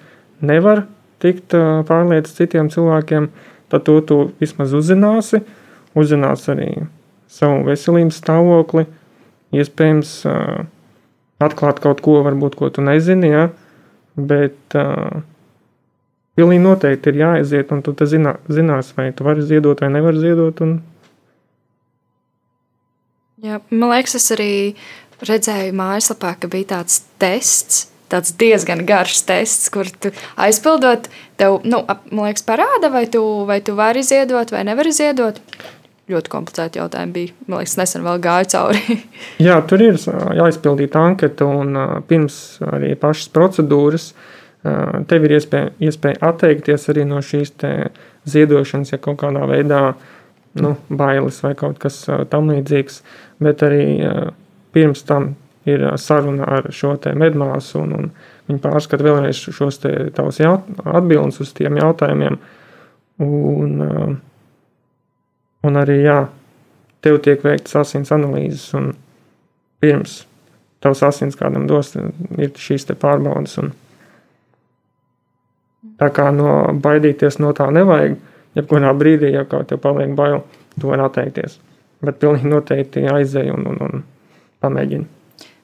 nevar 0.48 0.86
tikt 1.22 1.56
pārlietas 1.88 2.36
citiem 2.36 2.70
cilvēkiem, 2.72 3.30
tad 3.70 3.86
to 3.86 3.98
tu 4.06 4.20
vismaz 4.42 4.74
uzzināsi. 4.76 5.42
Uzzinās 5.98 6.46
arī 6.52 6.70
savu 7.30 7.64
veselības 7.66 8.20
stāvokli, 8.20 8.84
iespējams, 9.54 10.12
atklāt 11.42 11.80
kaut 11.82 12.02
ko, 12.04 12.20
varbūt, 12.26 12.54
ko 12.58 12.70
tu 12.70 12.84
nezini, 12.86 13.32
ja? 13.32 13.48
bet 14.20 14.76
uh, 14.78 15.22
pilnīgi 16.38 16.62
noteikti 16.64 17.12
ir 17.12 17.20
jāaiziet, 17.22 17.72
un 17.74 17.82
tu 17.84 17.94
zinā, 18.06 18.36
zinās, 18.52 18.94
vai 18.96 19.10
tu 19.16 19.26
vari 19.26 19.44
ziedot 19.46 19.80
vai 19.82 19.90
nevari 19.92 20.22
ziedot. 20.22 20.62
Un... 20.64 20.76
Jā, 23.44 23.60
man 23.70 23.94
liekas, 23.94 24.16
tas 24.18 24.34
arī 24.36 24.50
redzēju 25.24 25.76
mājaslapā, 25.76 26.34
ka 26.40 26.50
bija 26.52 26.74
tāds 26.76 27.02
tests. 27.20 27.86
Tāds 28.10 28.32
diezgan 28.40 28.82
garš 28.88 29.20
tests, 29.28 29.68
kur 29.70 29.88
tu 30.02 30.10
aizpildot, 30.40 31.06
tev, 31.38 31.60
nu, 31.62 31.84
man 32.10 32.24
liekas, 32.26 32.42
parāda, 32.46 32.90
vai 32.90 33.04
tu, 33.10 33.22
vai 33.46 33.60
tu 33.62 33.76
vari 33.78 34.02
ziedot 34.06 34.50
vai 34.50 34.64
nevari 34.66 34.94
ziedot. 34.94 35.38
Ļoti 36.10 36.32
komplicēti 36.32 36.80
jautājumi 36.80 37.14
bija. 37.14 37.36
Man 37.46 37.62
liekas, 37.62 37.76
nesen 37.78 38.02
vēl 38.02 38.18
gāju 38.24 38.50
cauri. 38.50 38.98
Jā, 39.46 39.60
tur 39.70 39.84
ir 39.86 40.00
jāizpildīta 40.40 41.04
anketa, 41.06 41.46
un 41.46 41.78
pirms 42.10 42.40
arī 42.66 42.96
pašas 42.98 43.30
procedūras 43.34 44.10
tev 45.08 45.24
ir 45.24 45.36
iespēja, 45.38 45.70
iespēja 45.80 46.20
atteikties 46.30 46.88
arī 46.92 47.06
no 47.08 47.22
šīs 47.24 47.54
ziedošanas, 48.28 48.92
ja 48.92 48.98
kaut 49.00 49.20
kādā 49.22 49.46
veidā 49.48 49.82
nu, 50.60 50.74
bailes 50.90 51.38
vai 51.44 51.54
kaut 51.56 51.78
kas 51.80 52.02
tam 52.32 52.50
līdzīgs. 52.52 53.00
Bet 53.40 53.62
arī 53.64 53.84
pirms 54.74 55.06
tam 55.08 55.34
ir 55.68 55.84
saruna 56.00 56.46
ar 56.48 56.70
šo 56.72 56.94
medmāsu, 57.18 57.82
un, 57.82 57.92
un 57.92 58.10
viņi 58.48 58.62
pārskata 58.62 59.04
vēlreiz 59.04 59.42
šos 59.52 59.80
tavus 60.16 60.40
atbildus 60.40 61.40
uz 61.44 61.52
tiem 61.56 61.76
jautājumiem. 61.80 62.38
Un, 63.20 63.84
un 65.62 65.76
arī, 65.76 66.00
jā, 66.06 66.22
tev 67.04 67.20
tiek 67.24 67.44
veikts 67.44 67.76
asins 67.76 68.12
analīzes, 68.16 68.70
un 68.78 68.94
pirms 69.80 70.22
tavs 70.80 71.02
asins 71.04 71.36
kādam 71.36 71.66
dos, 71.68 71.92
ir 72.40 72.56
šīs 72.56 72.88
pārbaudas. 72.96 73.58
Un, 73.60 73.74
tā 76.00 76.08
kā 76.16 76.30
no 76.32 76.72
baidīties 76.80 77.38
no 77.44 77.52
tā 77.56 77.68
nevajag, 77.74 78.16
jebkurā 78.56 78.94
brīdī, 78.96 79.34
ja 79.36 79.44
kaut 79.48 79.68
tev 79.70 79.82
paliek 79.84 80.16
bail, 80.16 80.42
tu 80.80 80.88
vari 80.88 81.04
atteikties. 81.04 81.60
Bet 82.00 82.20
pilnīgi 82.22 82.48
noteikti 82.48 83.04
aizēj 83.12 83.52
un, 83.52 83.66
un, 83.68 83.80
un 83.84 84.04
pamēģini. 84.64 85.19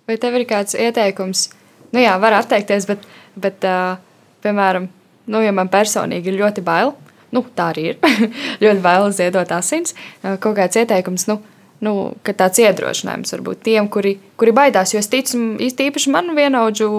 Vai 0.06 0.18
tev 0.22 0.36
ir 0.38 0.46
kāds 0.46 0.76
ieteikums? 0.78 1.48
Nu, 1.92 2.02
jā, 2.02 2.12
var 2.22 2.36
atteikties, 2.38 2.86
bet, 2.86 3.02
bet 3.38 3.64
uh, 3.66 3.96
piemēram, 4.44 4.86
nu, 5.32 5.42
ja 5.42 5.52
man 5.54 5.70
personīgi 5.72 6.30
ir 6.30 6.38
ļoti 6.40 6.62
bail, 6.66 6.94
nu, 7.34 7.42
tā 7.56 7.72
arī 7.72 7.90
ir. 7.92 7.98
ļoti 8.62 8.82
bail 8.84 9.10
ziedot 9.14 9.52
asins. 9.56 9.96
Kaut 10.22 10.56
kāds 10.58 10.78
ieteikums, 10.78 11.26
nu, 11.30 11.40
nu, 11.84 11.94
ka 12.26 12.34
tāds 12.36 12.60
iedrošinājums 12.62 13.34
varbūt 13.36 13.62
tiem, 13.66 13.88
kuri, 13.92 14.16
kuri 14.38 14.54
baidās. 14.56 14.94
Jo 14.94 15.02
es 15.02 15.10
ticu, 15.12 15.40
īpaši 15.60 16.12
man 16.14 16.30
vienaudžu 16.36 16.90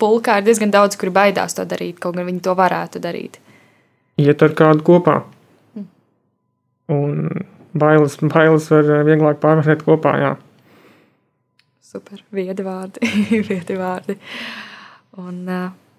pulkā 0.00 0.38
ir 0.38 0.46
diezgan 0.46 0.72
daudz, 0.74 0.98
kuri 1.00 1.14
baidās 1.14 1.58
to 1.58 1.66
darīt, 1.68 1.98
kaut 2.02 2.16
gan 2.18 2.28
viņi 2.28 2.44
to 2.46 2.54
varētu 2.58 3.02
darīt. 3.02 3.40
Iet 4.22 4.44
ar 4.44 4.54
kādu 4.56 4.84
kopā. 4.86 5.22
Mm. 5.74 5.88
Un 6.92 7.44
bailes, 7.74 8.18
bailes 8.22 8.70
var 8.72 8.94
vieglāk 9.08 9.40
pārvarēt 9.42 9.84
kopā. 9.86 10.16
Jā. 10.20 10.32
Super, 11.92 12.22
viedi 12.32 12.64
vārdi. 12.64 13.04
viedi 13.50 13.74
vārdi. 13.76 14.16
Un, 15.20 15.42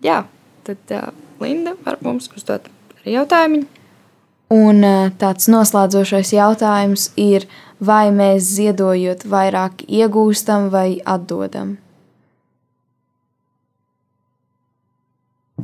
jā, 0.01 0.23
tad 0.65 0.93
Linda 1.43 1.75
var 1.85 1.99
mums 2.01 2.31
uzdot 2.33 2.65
arī 2.97 3.13
jautājumu. 3.19 3.59
Un 4.53 4.85
tāds 5.21 5.45
noslēdzošais 5.53 6.31
jautājums 6.33 7.11
ir, 7.17 7.45
vai 7.77 8.07
mēs 8.13 8.47
ziedojot 8.55 9.25
vairāk 9.29 9.83
iegūstam 9.85 10.71
vai 10.73 10.97
atdodam? 11.05 11.75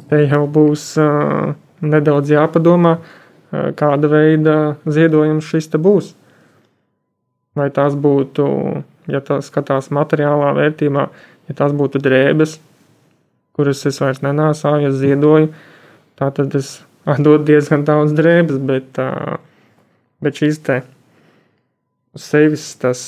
Te 0.10 0.22
jau 0.28 0.44
būs 0.46 0.86
uh, 1.02 1.56
nedaudz 1.82 2.36
jāpadomā, 2.36 2.96
uh, 3.00 3.70
kāda 3.78 4.14
veida 4.14 4.56
ziedojums 4.86 5.50
šis 5.50 5.74
būs. 5.74 6.14
Vai 7.58 7.70
tās 7.74 7.98
būtu 7.98 8.46
ja 9.14 9.22
tā 9.26 9.40
skatās 9.46 9.90
materiālā 9.96 10.52
vērtībā, 10.58 11.06
ja 11.50 11.58
tās 11.58 11.74
būtu 11.76 12.02
drēbes, 12.04 12.60
kuras 13.58 13.82
es 13.90 14.00
vairs 14.00 14.22
nenāsāju, 14.24 14.92
es 14.92 15.02
ziedoju, 15.02 15.50
tad 16.20 16.56
es 16.56 16.78
dodu 17.26 17.44
diezgan 17.52 17.84
daudz 17.88 18.14
drēbes, 18.18 18.62
bet, 18.70 19.02
bet 20.24 20.40
šīs 20.42 20.62
te 20.66 20.82
sevis 22.20 22.72
tas, 22.82 23.04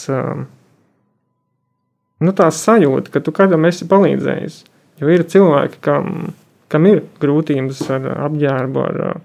nu 2.21 2.33
tās 2.37 2.61
sajūta, 2.65 3.13
ka 3.13 3.23
tu 3.23 3.33
kādam 3.35 3.65
esi 3.69 3.87
palīdzējis, 3.89 4.61
jo 5.01 5.11
ir 5.11 5.25
cilvēki, 5.27 5.81
kam, 5.83 6.33
kam 6.71 6.87
ir 6.89 7.03
grūtības 7.21 7.81
ar 7.97 8.09
apģērbu, 8.27 8.83
ar, 8.89 9.21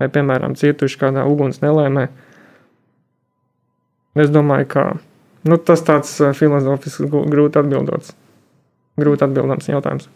vai, 0.00 0.10
piemēram, 0.12 0.56
cietuši 0.58 1.00
kādā 1.00 1.26
uguns 1.28 1.62
nelēmē, 1.64 2.06
es 4.22 4.30
domāju, 4.32 4.68
ka 4.74 4.86
Nu, 5.42 5.58
tas 5.58 5.82
tāds 5.82 6.14
uh, 6.22 6.30
filozofisks, 6.38 7.08
grūti 7.10 7.58
atbildots. 7.58 8.12
Grūti 9.00 9.24
atbildams 9.26 9.70
jautājums. 9.70 10.08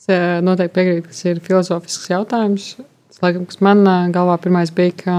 Es 0.00 0.08
uh, 0.10 0.38
noteikti 0.42 0.74
piekrītu, 0.74 1.04
ka 1.06 1.12
tas 1.14 1.24
ir 1.30 1.42
filozofisks 1.44 2.10
jautājums. 2.10 2.72
Tas, 2.80 3.20
laikam, 3.22 3.46
kas 3.46 3.62
man 3.62 3.84
uh, 3.86 4.08
galvā 4.14 4.36
pirmais 4.42 4.72
bija, 4.74 4.96
ka 5.04 5.18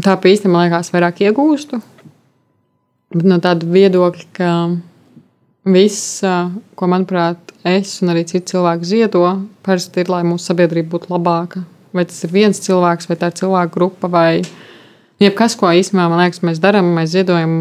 tā 0.00 0.16
pa 0.16 0.32
īsti 0.32 0.48
man 0.48 0.66
liekas 0.66 0.92
vairāk 0.94 1.20
iegūstu. 1.26 1.82
Bet 3.12 3.28
no 3.28 3.36
tāda 3.44 3.68
viedokļa, 3.68 4.26
ka 4.32 4.50
viss, 5.68 6.22
ko 6.74 6.88
manuprāt, 6.88 7.52
es 7.68 7.98
un 8.02 8.10
arī 8.14 8.24
citi 8.26 8.54
cilvēki 8.54 8.88
ziedo, 8.88 9.26
parasti 9.66 10.00
ir, 10.00 10.08
lai 10.10 10.22
mūsu 10.26 10.48
sabiedrība 10.48 10.96
būtu 10.96 11.12
labāka. 11.12 11.62
Vai 11.92 12.06
tas 12.08 12.24
ir 12.24 12.32
viens 12.32 12.62
cilvēks, 12.64 13.10
vai 13.10 13.18
tā 13.20 13.28
ir 13.28 13.36
cilvēku 13.42 13.74
grupa, 13.76 14.08
vai 14.08 14.40
Jebkas, 15.22 15.54
ko 15.58 15.70
īstenībā 15.70 16.08
man 16.10 16.24
liekas, 16.24 16.42
mēs 16.42 16.58
darām, 16.62 16.88
mēs 16.96 17.12
ziedojam, 17.12 17.56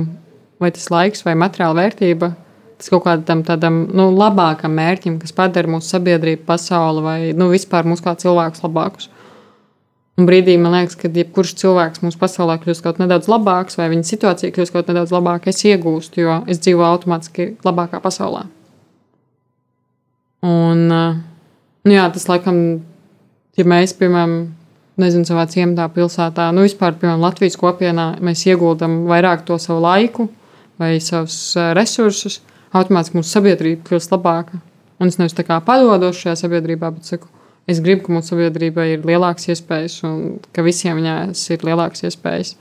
vai 0.61 0.71
tas 0.73 0.87
laiks 0.89 1.21
vai 1.25 1.35
materiāla 1.37 1.77
vērtība, 1.77 2.31
tas 2.81 2.89
kaut 2.89 3.03
kādam 3.05 3.43
tādam 3.45 3.83
nu, 3.93 4.07
labākam 4.17 4.73
mērķim, 4.77 5.19
kas 5.21 5.35
padara 5.37 5.69
mūsu 5.69 5.93
sabiedrību, 5.93 6.41
pasauli 6.47 7.03
vai 7.05 7.17
nu, 7.37 7.51
vispār 7.53 7.85
mūsu 7.85 8.05
kā 8.05 8.15
cilvēkus 8.17 8.65
labākus. 8.65 9.11
Un 10.19 10.27
brīdī 10.27 10.57
man 10.59 10.73
liekas, 10.75 10.97
ka 10.99 11.09
jebkurš 11.13 11.53
cilvēks 11.61 12.01
mūsu 12.03 12.19
pasaulē 12.21 12.57
kļūst 12.61 12.83
kaut 12.85 12.99
nedaudz 13.01 13.29
labāks, 13.31 13.77
vai 13.79 13.87
viņa 13.93 14.09
situācija 14.09 14.53
kļūst 14.55 14.73
kaut 14.73 14.89
nedaudz 14.91 15.13
labāka, 15.13 15.53
es 15.53 15.61
iegūstu, 15.65 16.25
jo 16.25 16.41
es 16.51 16.61
dzīvoju 16.65 16.87
automātiski 16.89 17.51
labākā 17.65 18.01
pasaulē. 18.03 18.47
Un, 20.49 20.87
nu 20.89 21.93
jā, 21.93 22.09
tas 22.13 22.25
laikam 22.29 22.57
ja 23.57 23.65
mēs, 23.67 23.93
piemēram, 23.97 24.35
nezinu, 25.01 25.25
savā 25.27 25.47
ciematā, 25.49 25.87
pilsētā, 25.93 26.47
nu 26.55 26.65
vispār, 26.65 26.95
piemēram, 26.99 27.23
Latvijas 27.23 27.57
kopienā, 27.59 28.07
mēs 28.23 28.45
ieguldam 28.47 29.01
vairāk 29.09 29.45
to 29.47 29.57
savu 29.61 29.81
laiku 29.83 30.27
vai 30.81 30.95
savus 31.03 31.37
uh, 31.57 31.71
resursus, 31.77 32.39
automātiski 32.73 33.19
mūsu 33.19 33.35
sabiedrība 33.35 33.85
kļūst 33.87 34.13
labāka. 34.15 34.61
Un 35.01 35.09
es 35.09 35.17
nevis 35.19 35.35
tā 35.37 35.45
kā 35.45 35.57
padodos 35.65 36.19
šajā 36.21 36.37
sabiedrībā, 36.43 36.91
bet 36.95 37.09
saku, 37.09 37.29
es 37.69 37.81
gribu, 37.83 38.05
ka 38.05 38.15
mūsu 38.15 38.33
sabiedrībai 38.33 38.87
ir 38.95 39.07
lielākas 39.07 39.49
iespējas 39.53 39.97
un 40.07 40.37
ka 40.53 40.65
visiem 40.65 41.01
viņās 41.01 41.43
ir 41.53 41.65
lielākas 41.67 42.05
iespējas. 42.09 42.55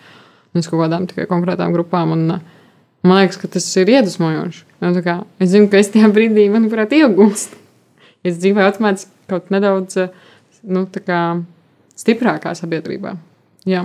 Nevis 0.56 0.68
kaut 0.70 0.82
kādām 0.82 1.06
tikai 1.10 1.28
konkrētām 1.30 1.76
grupām. 1.76 2.16
Un, 2.16 2.26
uh, 2.36 2.60
man 3.06 3.22
liekas, 3.22 3.38
ka 3.40 3.52
tas 3.56 3.68
ir 3.80 3.92
iedvesmojoši. 3.94 4.66
Nu, 4.80 4.92
kā, 5.04 5.20
es 5.40 5.52
zinu, 5.52 5.68
ka 5.72 5.80
es 5.80 5.92
tajā 5.92 6.08
brīdī, 6.12 6.48
manuprāt, 6.52 6.92
iegūstu. 6.96 7.60
Es 8.26 8.40
dzīvoju 8.40 8.68
automātiski 8.68 9.12
kaut 9.30 9.52
nedaudz 9.52 9.96
nu, 10.68 10.84
kā, 11.06 11.20
stiprākā 12.00 12.54
sabiedrībā. 12.58 13.14
Jā. 13.68 13.84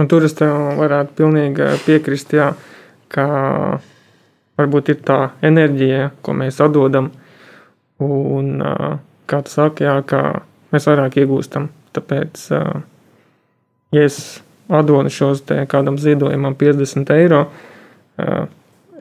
Un 0.00 0.08
tur 0.08 0.24
es 0.24 0.34
tev 0.36 0.54
varētu 0.78 1.16
pilnīgi 1.18 1.66
piekrist, 1.84 2.32
jā, 2.32 2.52
ka 3.12 3.26
varbūt 4.60 4.94
ir 4.94 5.02
tā 5.04 5.18
enerģija, 5.44 6.10
ko 6.24 6.36
mēs 6.40 6.60
atdodam. 6.64 7.10
Un, 8.00 8.54
kā 9.28 9.42
tu 9.44 9.52
saki, 9.52 9.84
jā, 9.84 9.98
ka 10.08 10.40
mēs 10.72 10.88
vairāk 10.88 11.20
iegūstam. 11.20 11.68
Tāpēc, 11.96 12.46
ja 13.92 14.06
es 14.06 14.40
atdodu 14.70 15.10
šos 15.12 15.42
kādam 15.68 15.98
ziedojumam 16.00 16.54
50 16.56 17.12
eiro, 17.18 17.42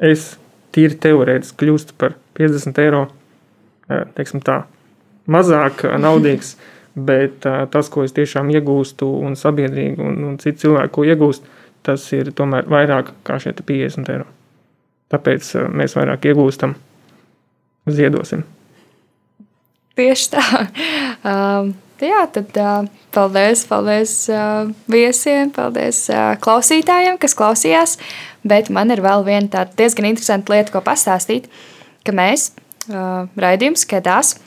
es 0.04 0.34
tīri 0.76 0.98
teorētiski 1.00 1.64
kļūstu 1.64 1.96
par 2.02 2.18
50 2.40 2.84
eiro 2.84 3.06
teiksim, 3.90 4.42
tā, 4.46 4.64
mazāk 5.30 5.86
naudīgs. 6.06 6.56
Bet 6.96 7.46
tas, 7.46 7.90
ko 7.94 8.04
es 8.04 8.16
tiešām 8.16 8.50
iegūstu, 8.52 9.08
un 9.24 9.38
sabiedrīgi, 9.40 10.02
un, 10.04 10.18
un 10.26 10.38
citi 10.42 10.66
cilvēki, 10.66 10.94
ko 10.96 11.06
iegūst, 11.08 11.46
tas 11.86 12.04
ir 12.18 12.32
tomēr 12.36 12.68
vairāk 12.70 13.14
kā 13.28 13.38
šie 13.40 13.54
50 13.56 14.10
eiro. 14.14 14.26
Tāpēc 15.10 15.54
mēs 15.74 15.96
vairāk 15.98 16.28
iegūstam, 16.30 16.76
ziedosim. 17.90 18.46
Tieši 20.00 20.34
tā. 20.36 20.46
Um, 21.20 21.74
jā, 22.00 22.22
tad 22.32 22.56
uh, 22.64 22.86
paldies, 23.12 23.66
paldies 23.68 24.12
uh, 24.32 24.70
viesiem, 24.88 25.50
paldies 25.52 26.06
uh, 26.14 26.38
klausītājiem, 26.40 27.18
kas 27.20 27.36
klausījās. 27.36 27.98
Bet 28.48 28.70
man 28.72 28.94
ir 28.96 29.02
vēl 29.04 29.26
viena 29.28 29.52
tāda 29.52 29.76
diezgan 29.82 30.08
interesanta 30.08 30.54
lieta, 30.54 30.72
ko 30.72 30.80
pastāstīt, 30.86 31.50
ka 32.08 32.16
mēs 32.16 32.54
uh, 32.88 33.28
raidījums 33.36 33.84
skatās. 33.84 34.38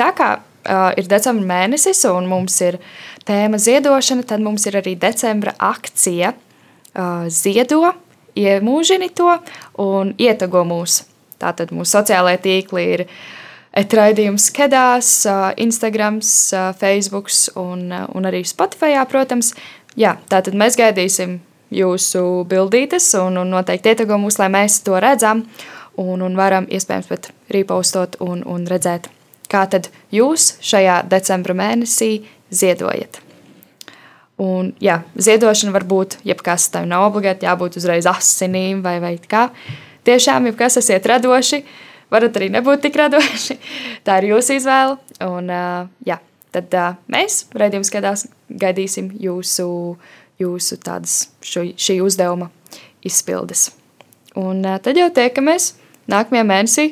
Tā 0.00 0.08
kā 0.16 0.30
uh, 0.64 0.90
ir 0.98 1.08
decembra 1.10 1.46
mēnesis 1.52 2.04
un 2.10 2.28
mums 2.30 2.56
ir 2.64 2.80
tēma 3.28 3.60
ziedošana, 3.60 4.26
tad 4.28 4.44
mums 4.44 4.66
ir 4.68 4.78
arī 4.80 4.96
decembra 5.00 5.54
akcija 5.58 6.34
uh, 6.34 7.24
Ziedo, 7.28 7.94
iemūžini 8.36 9.10
to 9.14 9.30
un 9.82 10.14
ietago 10.18 10.64
mūs. 10.66 11.04
Tātad 11.40 11.72
mūsu 11.74 11.98
sociālajie 11.98 12.40
tīkli 12.44 12.84
ir 12.96 13.06
raidījums 13.74 14.50
Kedās, 14.54 15.26
Instagram, 15.60 16.20
Facebook 16.78 17.30
un, 17.58 17.90
un 17.90 18.28
arī 18.28 18.44
Spotify, 18.46 18.96
protams. 19.10 19.52
Jā, 19.98 20.16
tātad 20.30 20.54
mēs 20.58 20.78
gaidīsim 20.78 21.40
jūsu 21.74 22.44
bildītes 22.50 23.10
un, 23.18 23.38
un 23.42 23.50
noteikti 23.54 23.92
ieteikumu 23.92 24.28
mūs, 24.28 24.38
lai 24.38 24.50
mēs 24.52 24.80
to 24.86 24.98
redzam 25.02 25.44
un, 25.96 26.22
un 26.22 26.36
varam 26.38 26.66
iespējams 26.70 27.10
pat 27.10 27.30
rīpaustot 27.54 28.18
un, 28.24 28.42
un 28.46 28.66
redzēt, 28.70 29.08
kā 29.54 29.64
tad 29.70 29.90
jūs 30.14 30.56
šajā 30.64 31.04
decembra 31.10 31.54
mēnesī 31.56 32.24
ziedojat. 32.54 33.20
Un, 34.42 34.72
jā, 34.82 34.98
ziedošana 35.14 35.70
var 35.76 35.84
būt 35.86 36.18
jebkas, 36.26 36.66
tam 36.74 36.88
nav 36.90 37.06
obligāti 37.06 37.46
jābūt 37.46 37.78
uzreiz 37.78 38.08
asinīm 38.10 38.82
vai, 38.82 38.96
vai 39.02 39.14
kā. 39.30 39.46
Tiešām, 40.04 40.48
jebkas 40.50 40.80
esiet 40.80 41.06
radoši, 41.06 41.62
varat 42.10 42.34
arī 42.40 42.50
nebūt 42.56 42.82
tik 42.82 42.98
radoši. 42.98 43.56
Tā 44.06 44.18
ir 44.20 44.32
jūsu 44.32 44.58
izvēle. 44.58 44.98
Un, 45.22 45.54
jā, 46.06 46.18
tad 46.54 46.74
mēs, 47.14 47.44
redzējums, 47.54 47.94
gadās, 47.94 48.26
gaidīsim 48.50 49.12
jūsu, 49.22 49.68
jūsu 50.42 50.80
tādas, 50.82 51.28
šo, 51.46 51.68
šī 51.78 52.00
uzdevuma 52.02 52.50
izpildes. 53.06 53.68
Un 54.34 54.66
tad 54.82 54.98
jau 54.98 55.06
tiekamies 55.14 55.76
nākamajā 56.10 56.46
mēnesī, 56.48 56.88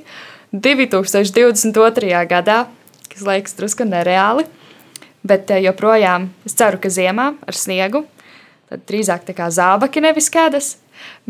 2022. 0.53 2.13
gadā, 2.29 2.67
kas 3.09 3.25
liekas 3.25 3.57
drusku 3.57 3.87
nereāli. 3.89 4.45
Bet 5.23 5.53
joprojām 5.63 6.29
es 6.45 6.57
ceru, 6.59 6.81
ka 6.83 6.91
ziemā 6.91 7.29
ar 7.47 7.57
sniegu, 7.57 8.03
tad 8.69 8.83
drīzāk 8.91 9.23
tā 9.29 9.37
kā 9.39 9.47
zābaki, 9.55 10.03
nevis 10.03 10.29
kēdes. 10.35 10.77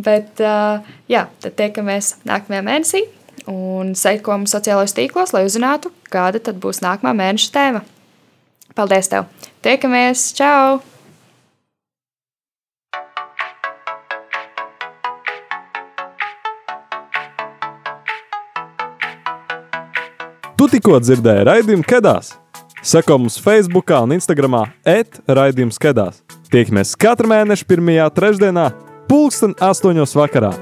Bet 0.01 0.41
jā, 0.41 1.27
tad 1.45 1.59
tiekamies 1.61 2.17
nākamajā 2.29 2.65
mēnesī 2.67 3.03
un 3.51 3.93
seko 3.99 4.39
mums 4.39 4.55
sociālajos 4.55 4.97
tīklos, 4.97 5.35
lai 5.37 5.45
uzzinātu, 5.49 5.93
kāda 6.13 6.41
tad 6.43 6.61
būs 6.63 6.83
nākamā 6.85 7.15
mēneša 7.19 7.53
tēma. 7.55 7.85
Paldies 8.79 9.13
tev! 9.13 9.29
Tiekamies! 9.63 10.31
Čau! 10.39 10.81
Tu 20.63 20.69
tikko 20.77 21.01
dzirdēji 21.03 21.43
raidījumu 21.49 21.83
Kedās. 21.91 22.29
Seko 22.87 23.17
mums 23.19 23.35
Facebook 23.43 23.91
un 23.97 24.15
Instagram 24.15 24.61
etraidījums 24.87 25.81
Kedās. 25.83 26.21
Tiekamies 26.55 26.95
katru 26.95 27.33
mēnešu 27.35 27.67
pirmajā 27.67 28.07
trešdienā, 28.15 28.69
pulksten 29.11 29.59
astoņos 29.59 30.15
vakarā. 30.15 30.53